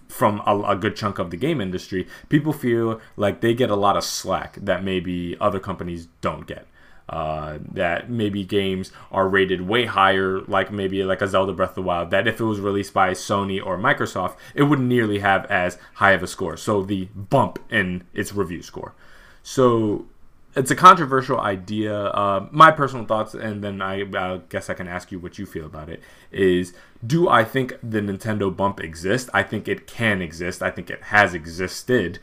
[0.09, 3.77] from a, a, good chunk of the game industry, people feel like they get a
[3.77, 6.67] lot of slack that maybe other companies don't get.
[7.09, 11.75] Uh, that maybe games are rated way higher, like maybe like a Zelda Breath of
[11.75, 15.45] the Wild, that if it was released by Sony or Microsoft, it wouldn't nearly have
[15.47, 16.57] as high of a score.
[16.57, 18.95] So the bump in its review score.
[19.43, 20.07] So
[20.55, 21.95] it's a controversial idea.
[21.95, 25.47] Uh, my personal thoughts, and then I, I, guess I can ask you what you
[25.47, 26.03] feel about it.
[26.31, 26.75] Is
[27.05, 29.31] do I think the Nintendo bump exists?
[29.33, 30.63] I think it can exist.
[30.63, 32.19] I think it has existed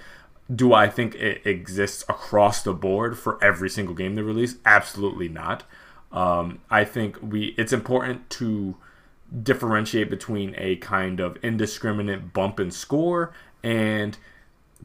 [0.54, 4.56] do I think it exists across the board for every single game they release?
[4.66, 5.64] Absolutely not.
[6.12, 8.76] Um, I think we it's important to
[9.44, 13.32] differentiate between a kind of indiscriminate bump in score
[13.64, 14.18] and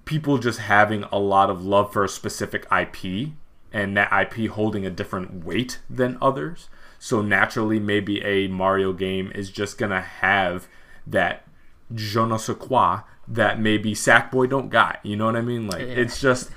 [0.05, 3.31] people just having a lot of love for a specific IP
[3.73, 6.69] and that IP holding a different weight than others.
[6.99, 10.69] So naturally, maybe a Mario game is just gonna have
[11.07, 11.47] that
[11.95, 15.01] je ne sais quoi that maybe Sackboy don't got.
[15.03, 15.67] You know what I mean?
[15.67, 15.95] Like yeah.
[15.95, 16.51] it's just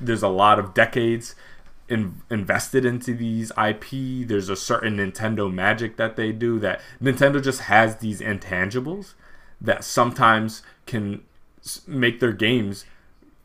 [0.00, 1.34] there's a lot of decades
[1.88, 4.26] in, invested into these IP.
[4.26, 9.14] There's a certain Nintendo magic that they do that Nintendo just has these intangibles
[9.60, 11.22] that sometimes can
[11.86, 12.84] make their games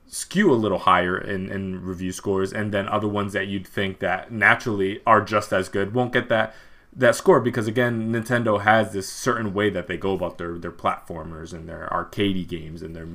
[0.07, 3.99] skew a little higher in, in review scores and then other ones that you'd think
[3.99, 6.53] that naturally are just as good won't get that
[6.91, 10.71] that score because again Nintendo has this certain way that they go about their their
[10.71, 13.07] platformers and their arcadey games and their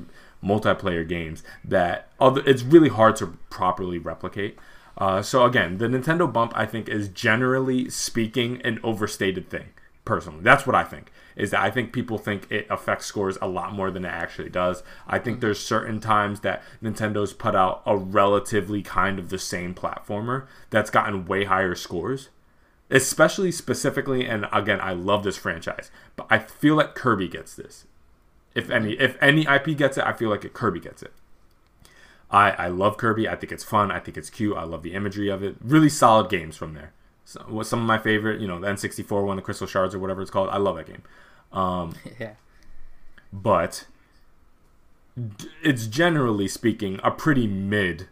[0.43, 4.57] multiplayer games that other it's really hard to properly replicate.
[4.97, 9.69] Uh, so again, the Nintendo bump I think is generally speaking an overstated thing.
[10.05, 11.11] Personally, that's what I think.
[11.35, 14.49] Is that I think people think it affects scores a lot more than it actually
[14.49, 14.83] does.
[15.05, 19.73] I think there's certain times that Nintendo's put out a relatively kind of the same
[19.73, 22.29] platformer that's gotten way higher scores
[22.89, 27.85] especially specifically and again i love this franchise but i feel like kirby gets this.
[28.53, 31.11] If any if any ip gets it i feel like it, kirby gets it.
[32.31, 33.27] I i love kirby.
[33.27, 33.91] I think it's fun.
[33.91, 34.55] I think it's cute.
[34.55, 35.55] I love the imagery of it.
[35.61, 36.93] Really solid games from there.
[37.23, 40.21] So, some of my favorite you know the n64 one the crystal shards or whatever
[40.21, 40.49] it's called.
[40.49, 41.03] I love that game.
[41.51, 42.33] Um yeah.
[43.33, 43.85] but
[45.63, 48.07] it's generally speaking a pretty mid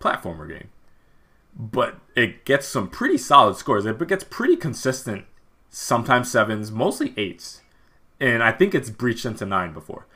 [0.00, 0.68] platformer game
[1.56, 3.86] but it gets some pretty solid scores.
[3.86, 5.24] It gets pretty consistent,
[5.70, 7.62] sometimes sevens, mostly eights,
[8.20, 10.06] and I think it's breached into nine before.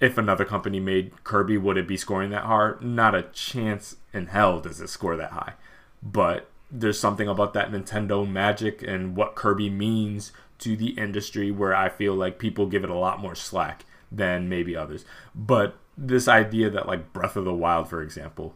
[0.00, 2.82] If another company made Kirby, would it be scoring that hard?
[2.82, 5.54] Not a chance in hell does it score that high.
[6.02, 11.74] But there's something about that Nintendo magic and what Kirby means to the industry where
[11.74, 15.04] I feel like people give it a lot more slack than maybe others.
[15.34, 18.54] But this idea that like Breath of the Wild, for example,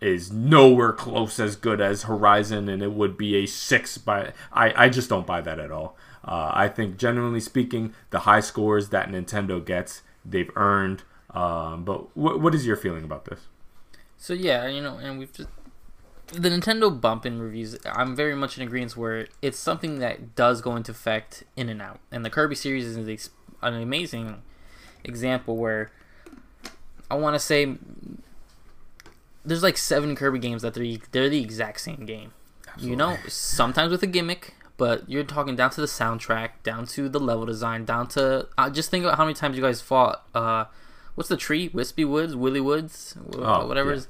[0.00, 3.98] is nowhere close as good as Horizon, and it would be a six.
[3.98, 5.96] By I, I just don't buy that at all.
[6.24, 11.02] Uh, I think, generally speaking, the high scores that Nintendo gets, they've earned.
[11.30, 13.40] Um, but wh- what is your feeling about this?
[14.16, 15.48] So yeah, you know, and we've just
[16.32, 17.76] the Nintendo bump in reviews.
[17.84, 21.82] I'm very much in agreement where it's something that does go into effect in and
[21.82, 24.42] out, and the Kirby series is an amazing
[25.02, 25.90] example where
[27.10, 27.76] I want to say
[29.44, 32.32] there's like seven Kirby games that they're they're the exact same game.
[32.66, 32.90] Absolutely.
[32.90, 37.08] You know, sometimes with a gimmick, but you're talking down to the soundtrack, down to
[37.08, 40.26] the level design, down to uh, just think about how many times you guys fought.
[40.34, 40.64] Uh,
[41.14, 41.70] what's the tree?
[41.72, 43.94] Wispy Woods, Willy Woods, oh, whatever.
[43.94, 44.02] Yeah.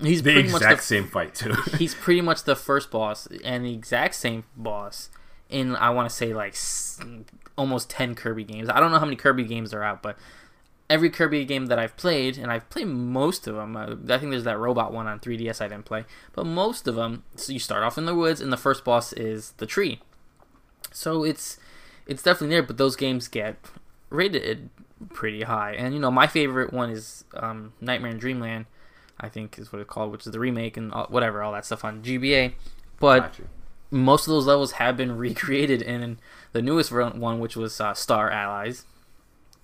[0.00, 1.54] He's the exact much the, same fight too.
[1.78, 5.10] he's pretty much the first boss and the exact same boss
[5.48, 6.56] in I want to say like
[7.56, 8.68] almost ten Kirby games.
[8.68, 10.16] I don't know how many Kirby games are out, but
[10.92, 13.76] every Kirby game that I've played, and I've played most of them.
[13.76, 16.96] Uh, I think there's that robot one on 3DS I didn't play, but most of
[16.96, 17.24] them.
[17.34, 20.00] So you start off in the woods, and the first boss is the tree.
[20.92, 21.58] So it's
[22.06, 23.56] it's definitely there, but those games get
[24.10, 24.68] rated
[25.14, 25.72] pretty high.
[25.72, 28.66] And you know, my favorite one is um, Nightmare in Dreamland.
[29.18, 31.64] I think is what it's called, which is the remake and all, whatever, all that
[31.64, 32.52] stuff on GBA.
[33.00, 33.40] But
[33.90, 36.18] most of those levels have been recreated in
[36.52, 38.84] the newest one, which was uh, Star Allies.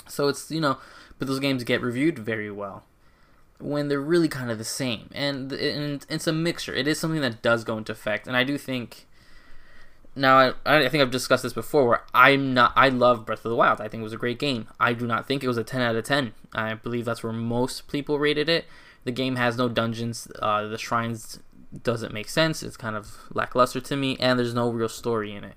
[0.09, 0.79] So it's you know
[1.19, 2.85] but those games get reviewed very well
[3.61, 5.11] when they're really kind of the same.
[5.13, 6.75] And, and it's a mixture.
[6.75, 9.07] It is something that does go into effect, and I do think.
[10.15, 11.87] Now, I, I think I've discussed this before.
[11.87, 13.81] Where I'm not, I love Breath of the Wild.
[13.81, 14.69] I think it was a great game.
[14.81, 16.33] I do not think it was a 10 out of 10.
[16.53, 18.67] I believe that's where most people rated it.
[19.05, 20.27] The game has no dungeons.
[20.41, 21.39] Uh, the shrines
[21.85, 22.65] doesn't make sense.
[22.65, 25.55] It's kind of lackluster to me, and there's no real story in it,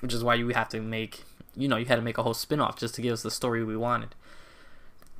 [0.00, 1.24] which is why you have to make,
[1.54, 3.62] you know, you had to make a whole spin-off just to give us the story
[3.64, 4.14] we wanted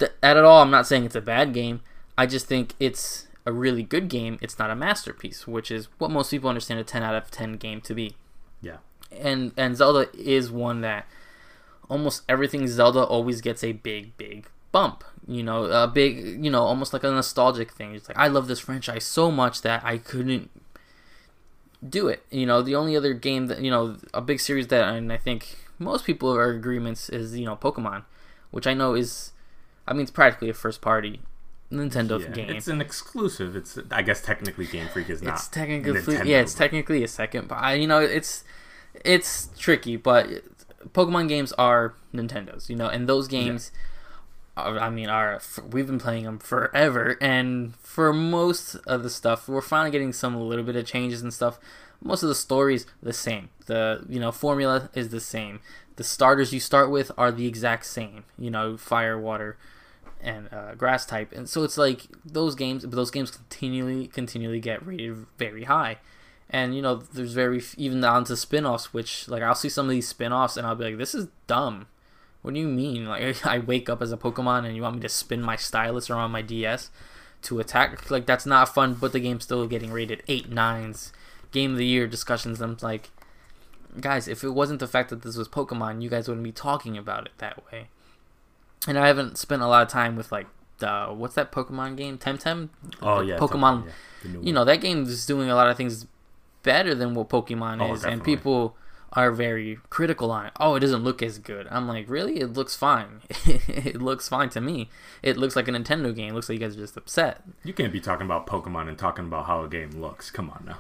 [0.01, 1.81] th- at all, I'm not saying it's a bad game.
[2.19, 4.39] I just think it's a really good game.
[4.43, 7.55] It's not a masterpiece, which is what most people understand a 10 out of 10
[7.55, 8.17] game to be.
[8.61, 8.79] Yeah.
[9.13, 11.07] And and Zelda is one that
[11.89, 15.05] almost everything Zelda always gets a big big bump.
[15.27, 17.95] You know, a big, you know, almost like a nostalgic thing.
[17.95, 20.51] It's like I love this franchise so much that I couldn't
[21.87, 22.25] do it.
[22.31, 25.17] You know, the only other game that, you know, a big series that and I
[25.17, 28.05] think most people are agreements is, you know, Pokemon,
[28.51, 29.33] which I know is
[29.91, 31.21] I mean, it's practically a first party
[31.73, 32.51] Nintendo yeah, game.
[32.51, 33.55] It's an exclusive.
[33.55, 35.35] It's I guess technically Game Freak is not.
[35.35, 36.41] It's technically Nintendo, yeah.
[36.41, 38.45] It's technically a second, but I, you know it's
[39.05, 39.97] it's tricky.
[39.97, 40.29] But
[40.93, 43.71] Pokemon games are Nintendo's, you know, and those games.
[43.75, 43.81] Yeah.
[44.57, 49.63] I mean, are we've been playing them forever, and for most of the stuff, we're
[49.63, 51.59] finally getting some a little bit of changes and stuff.
[52.03, 53.49] Most of the stories the same.
[53.67, 55.61] The you know formula is the same.
[55.97, 58.25] The starters you start with are the exact same.
[58.39, 59.57] You know, fire, water,
[60.23, 62.85] and uh, grass type, and so it's like those games.
[62.85, 65.99] But those games continually, continually get rated very high,
[66.49, 69.91] and you know there's very even down to spin-offs, which like I'll see some of
[69.91, 71.87] these spin-offs and I'll be like, this is dumb.
[72.43, 73.07] What do you mean?
[73.07, 76.11] Like I wake up as a Pokemon and you want me to spin my stylus
[76.11, 76.91] around my DS
[77.43, 78.11] to attack?
[78.11, 78.95] Like that's not fun.
[78.95, 81.13] But the game's still getting rated eight nines.
[81.53, 82.61] Game of the year discussions.
[82.61, 83.11] I'm like,
[84.01, 86.97] guys, if it wasn't the fact that this was Pokemon, you guys wouldn't be talking
[86.97, 87.89] about it that way
[88.87, 90.47] and I haven't spent a lot of time with like
[90.79, 92.71] the what's that Pokemon game Temtem?
[93.01, 93.87] Oh yeah, Pokemon.
[94.25, 96.07] Yeah, you know that game is doing a lot of things
[96.63, 98.13] better than what Pokemon oh, is, definitely.
[98.13, 98.77] and people
[99.13, 100.53] are very critical on it.
[100.61, 101.67] Oh, it doesn't look as good.
[101.71, 102.39] I'm like, really?
[102.39, 103.23] It looks fine.
[103.47, 104.89] it looks fine to me.
[105.23, 106.31] It looks like a Nintendo game.
[106.31, 107.43] It looks like you guys are just upset.
[107.65, 110.31] You can't be talking about Pokemon and talking about how a game looks.
[110.31, 110.79] Come on now.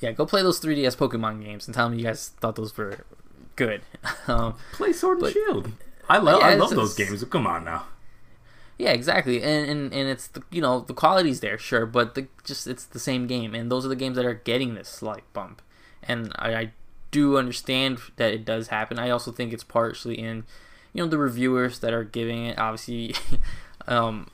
[0.00, 3.04] Yeah, go play those 3DS Pokemon games and tell me you guys thought those were
[3.56, 3.80] good.
[4.28, 5.72] um, play Sword and Shield.
[6.08, 7.22] I love yeah, I love those games.
[7.24, 7.86] Come on now.
[8.78, 12.28] Yeah, exactly, and and, and it's the you know the quality's there, sure, but the
[12.44, 15.24] just it's the same game, and those are the games that are getting this slight
[15.32, 15.60] bump,
[16.02, 16.72] and I, I
[17.10, 18.98] do understand that it does happen.
[18.98, 20.44] I also think it's partially in
[20.92, 22.56] you know the reviewers that are giving it.
[22.56, 23.14] Obviously,
[23.88, 24.28] um,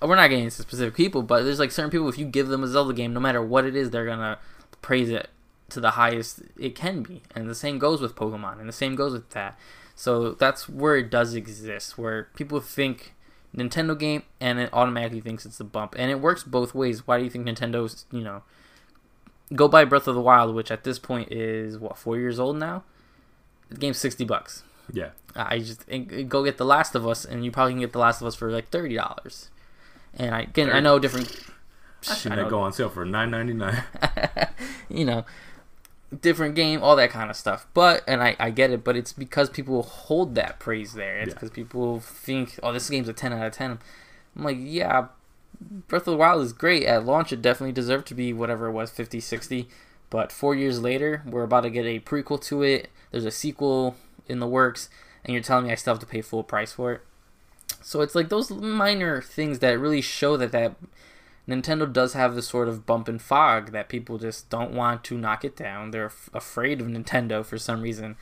[0.00, 2.08] we're not getting into specific people, but there's like certain people.
[2.08, 4.38] If you give them a Zelda game, no matter what it is, they're gonna
[4.80, 5.28] praise it
[5.68, 8.94] to the highest it can be, and the same goes with Pokemon, and the same
[8.94, 9.58] goes with that.
[9.96, 13.14] So that's where it does exist, where people think
[13.56, 17.06] Nintendo game and it automatically thinks it's a bump, and it works both ways.
[17.06, 18.42] Why do you think Nintendo's you know
[19.54, 22.58] go buy Breath of the Wild, which at this point is what four years old
[22.58, 22.84] now?
[23.70, 24.62] The game's sixty bucks.
[24.92, 25.84] Yeah, I just
[26.28, 28.34] go get The Last of Us, and you probably can get The Last of Us
[28.34, 29.48] for like thirty dollars.
[30.14, 31.34] And I again, I know different.
[32.02, 33.82] Shouldn't that go on sale for nine ninety nine?
[34.90, 35.24] you know,
[36.14, 37.66] different game, all that kind of stuff.
[37.74, 41.18] But and I, I get it, but it's because people hold that praise there.
[41.18, 41.56] It's because yeah.
[41.56, 43.78] people think, oh, this game's a ten out of ten.
[44.36, 45.08] I'm like, yeah,
[45.60, 47.32] Breath of the Wild is great at launch.
[47.32, 49.68] It definitely deserved to be whatever it was, 50, 60.
[50.10, 52.90] But four years later, we're about to get a prequel to it.
[53.10, 53.96] There's a sequel
[54.28, 54.88] in the works,
[55.24, 57.00] and you're telling me I still have to pay full price for it.
[57.82, 60.76] So it's like those minor things that really show that that
[61.48, 65.16] Nintendo does have this sort of bump and fog that people just don't want to
[65.16, 65.92] knock it down.
[65.92, 68.16] They're f- afraid of Nintendo for some reason,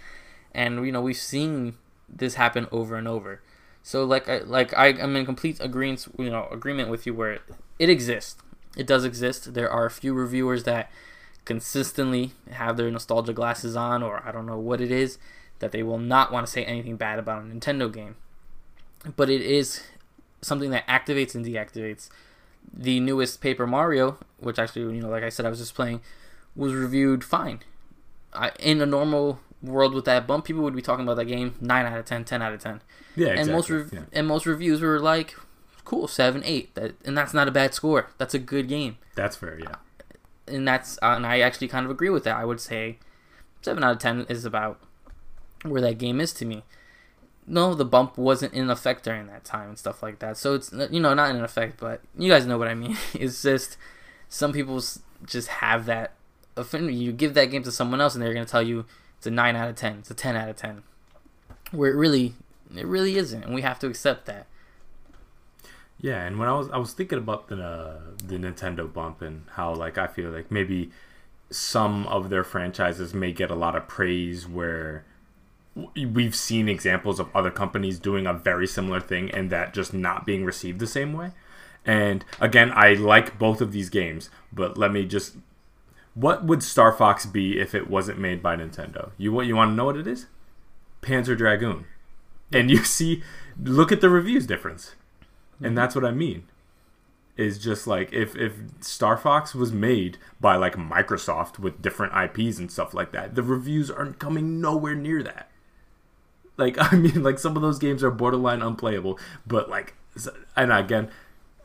[0.53, 1.77] and you know we've seen
[2.09, 3.41] this happen over and over.
[3.83, 7.33] So like I like I, I'm in complete agreement you know agreement with you where
[7.33, 7.43] it,
[7.79, 8.37] it exists.
[8.77, 9.55] It does exist.
[9.55, 10.91] There are a few reviewers that
[11.45, 15.19] consistently have their nostalgia glasses on, or I don't know what it is,
[15.61, 18.17] that they will not want to say anything bad about a Nintendo game.
[19.17, 19.83] But it is
[20.41, 22.09] something that activates and deactivates.
[22.73, 26.01] The newest Paper Mario, which actually, you know, like I said, I was just playing,
[26.57, 27.61] was reviewed fine.
[28.33, 31.55] I, in a normal world with that bump, people would be talking about that game
[31.61, 32.81] 9 out of 10, 10 out of 10.
[33.17, 33.41] Yeah, exactly.
[33.43, 34.01] and most rev- yeah.
[34.13, 35.37] and most reviews were like,
[35.85, 36.75] cool, 7, 8.
[36.75, 38.11] That, and that's not a bad score.
[38.19, 39.59] That's a good game That's fair.
[39.61, 39.77] Yeah.
[40.49, 42.37] and that's uh, and I actually kind of agree with that.
[42.37, 42.99] I would say
[43.63, 44.81] seven out of ten is about
[45.63, 46.65] where that game is to me.
[47.47, 50.37] No, the bump wasn't in effect during that time and stuff like that.
[50.37, 52.97] So it's you know not in effect, but you guys know what I mean.
[53.15, 53.77] It's just
[54.29, 54.83] some people
[55.27, 56.13] just have that
[56.57, 56.95] affinity.
[56.95, 58.87] You give that game to someone else, and they're gonna tell you
[59.19, 60.83] it's a nine out of ten, it's a ten out of ten,
[61.71, 62.35] where it really
[62.75, 64.47] it really isn't, and we have to accept that.
[66.01, 69.45] Yeah, and when I was I was thinking about the uh, the Nintendo bump and
[69.53, 70.91] how like I feel like maybe
[71.51, 75.05] some of their franchises may get a lot of praise where
[75.77, 80.25] we've seen examples of other companies doing a very similar thing and that just not
[80.25, 81.33] being received the same way.
[81.85, 85.37] And again, I like both of these games, but let me just
[86.15, 89.11] what would Star Fox be if it wasn't made by Nintendo?
[89.19, 90.27] You what you want to know what it is?
[91.03, 91.87] Panzer Dragoon.
[92.53, 93.23] And you see
[93.61, 94.95] look at the reviews difference
[95.59, 95.75] and mm-hmm.
[95.77, 96.45] that's what I mean.
[97.37, 102.59] Is just like if if Star Fox was made by like Microsoft with different IPs
[102.59, 105.51] and stuff like that, the reviews aren't coming nowhere near that.
[106.57, 109.95] Like I mean, like some of those games are borderline unplayable, but like,
[110.57, 111.11] and again,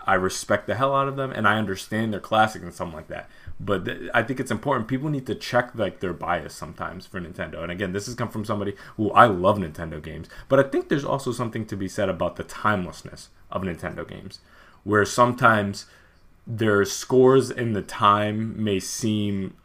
[0.05, 3.09] I respect the hell out of them, and I understand they're classic and something like
[3.09, 3.29] that.
[3.59, 4.87] But th- I think it's important.
[4.87, 7.61] People need to check like their bias sometimes for Nintendo.
[7.61, 10.89] And again, this has come from somebody who I love Nintendo games, but I think
[10.89, 14.39] there's also something to be said about the timelessness of Nintendo games,
[14.83, 15.85] where sometimes
[16.47, 19.55] their scores in the time may seem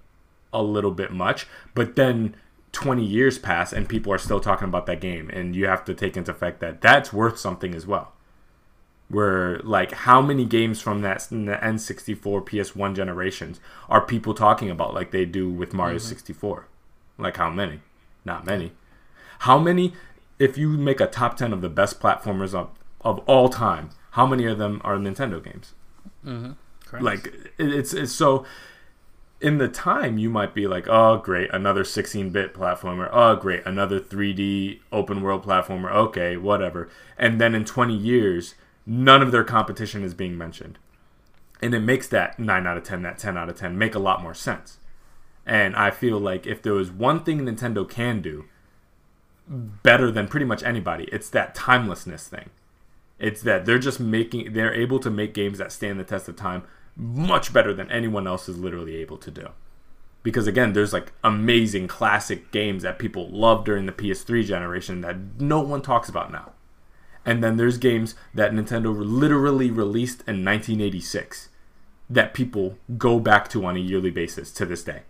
[0.53, 2.37] a little bit much, but then
[2.75, 5.95] 20 years pass and people are still talking about that game, and you have to
[5.95, 8.13] take into effect that that's worth something as well.
[9.09, 14.95] Where like how many games from that n- N64 PS1 generations are people talking about
[14.95, 16.67] like they do with Mario 64
[17.19, 17.81] like how many?
[18.25, 18.73] Not many.
[19.41, 19.93] How many
[20.39, 22.71] if you make a top 10 of the best platformers of,
[23.03, 25.75] of all time how many of them are Nintendo games?
[26.25, 26.53] Mm-hmm.
[27.05, 28.45] Like it- it's it's so
[29.41, 33.09] in the time you might be like oh great another 16-bit platformer.
[33.13, 35.93] Oh great another 3d open world platformer.
[35.93, 36.89] Okay whatever.
[37.19, 38.55] And then in 20 years
[38.87, 40.79] none of their competition is being mentioned.
[41.63, 44.01] And it makes that 9 out of 10 that 10 out of 10 make a
[44.01, 44.79] lot more sense.
[45.47, 48.47] And i feel like if there was one thing nintendo can do
[49.47, 52.51] better than pretty much anybody it's that timelessness thing.
[53.19, 56.37] It's that they're just making they're able to make games that stand the test of
[56.37, 56.65] time
[56.97, 59.49] much better than anyone else is literally able to do.
[60.23, 65.17] Because again, there's like amazing classic games that people loved during the PS3 generation that
[65.41, 66.53] no one talks about now.
[67.27, 71.49] And then there's games that Nintendo literally released in 1986
[72.09, 75.03] that people go back to on a yearly basis to this day.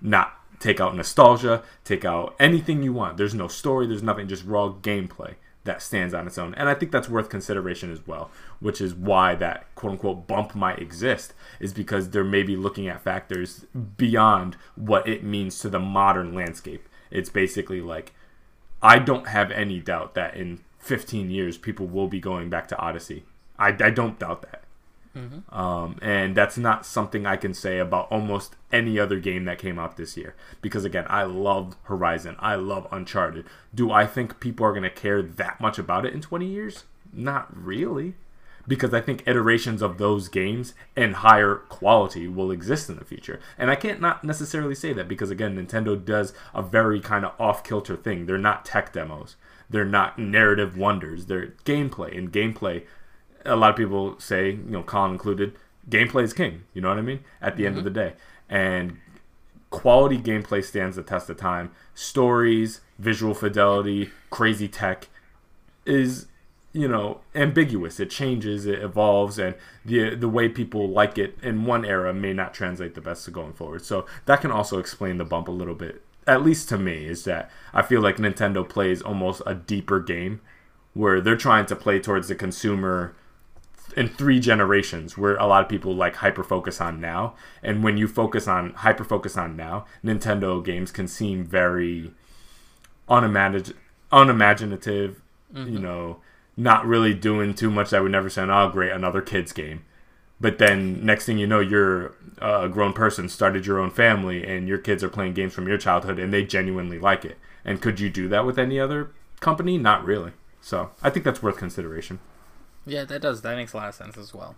[0.00, 3.16] Not take out nostalgia, take out anything you want.
[3.16, 5.36] There's no story, there's nothing, just raw gameplay
[5.66, 6.54] that stands on its own.
[6.54, 10.54] And I think that's worth consideration as well, which is why that quote unquote bump
[10.54, 15.78] might exist, is because they're maybe looking at factors beyond what it means to the
[15.78, 16.88] modern landscape.
[17.10, 18.12] It's basically like,
[18.82, 22.78] I don't have any doubt that in 15 years people will be going back to
[22.78, 23.24] Odyssey.
[23.58, 24.62] I, I don't doubt that.
[25.50, 29.78] Um, and that's not something I can say about almost any other game that came
[29.78, 30.34] out this year.
[30.60, 32.36] Because again, I love Horizon.
[32.38, 33.46] I love Uncharted.
[33.74, 36.84] Do I think people are going to care that much about it in 20 years?
[37.12, 38.14] Not really.
[38.68, 43.40] Because I think iterations of those games and higher quality will exist in the future.
[43.56, 47.40] And I can't not necessarily say that because again, Nintendo does a very kind of
[47.40, 48.26] off kilter thing.
[48.26, 49.36] They're not tech demos.
[49.70, 51.26] They're not narrative wonders.
[51.26, 52.16] They're gameplay.
[52.16, 52.84] And gameplay
[53.46, 55.56] a lot of people say, you know, Colin included,
[55.88, 56.64] gameplay is king.
[56.74, 57.20] You know what I mean?
[57.40, 57.94] At the end of mm-hmm.
[57.94, 58.12] the day,
[58.48, 58.98] and
[59.70, 61.70] quality gameplay stands the test of time.
[61.94, 65.08] Stories, visual fidelity, crazy tech
[65.84, 66.26] is
[66.72, 67.98] you know ambiguous.
[67.98, 72.32] It changes, it evolves, and the the way people like it in one era may
[72.32, 73.84] not translate the best to going forward.
[73.84, 76.02] So that can also explain the bump a little bit.
[76.26, 80.40] At least to me, is that I feel like Nintendo plays almost a deeper game
[80.92, 83.14] where they're trying to play towards the consumer
[83.96, 87.34] in three generations where a lot of people like hyper focus on now.
[87.62, 92.12] And when you focus on hyper focus on now nintendo games can seem very
[93.08, 93.74] unimagin-
[94.12, 95.22] unimaginative
[95.52, 95.72] mm-hmm.
[95.72, 96.18] you know
[96.56, 99.84] not really doing too much that would never say oh great another kids game.
[100.38, 104.68] But then next thing you know you're a grown person started your own family and
[104.68, 107.38] your kids are playing games from your childhood and they genuinely like it.
[107.64, 109.10] And could you do that with any other
[109.40, 109.78] company?
[109.78, 110.32] Not really.
[110.60, 112.18] So i think that's worth consideration
[112.86, 113.42] yeah, that does.
[113.42, 114.56] That makes a lot of sense as well.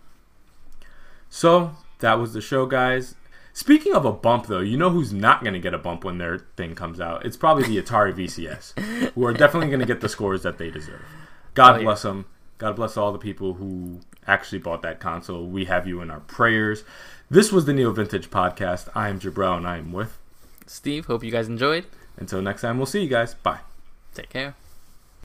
[1.30, 3.14] So that was the show, guys.
[3.52, 6.18] Speaking of a bump, though, you know who's not going to get a bump when
[6.18, 7.26] their thing comes out?
[7.26, 8.78] It's probably the Atari VCS,
[9.14, 11.02] who are definitely going to get the scores that they deserve.
[11.54, 12.10] God oh, bless yeah.
[12.10, 12.26] them.
[12.58, 15.46] God bless all the people who actually bought that console.
[15.46, 16.84] We have you in our prayers.
[17.30, 18.88] This was the Neo Vintage Podcast.
[18.94, 20.18] I am Jabril, and I am with
[20.66, 21.06] Steve.
[21.06, 21.86] Hope you guys enjoyed.
[22.16, 23.34] Until next time, we'll see you guys.
[23.34, 23.60] Bye.
[24.14, 24.54] Take care.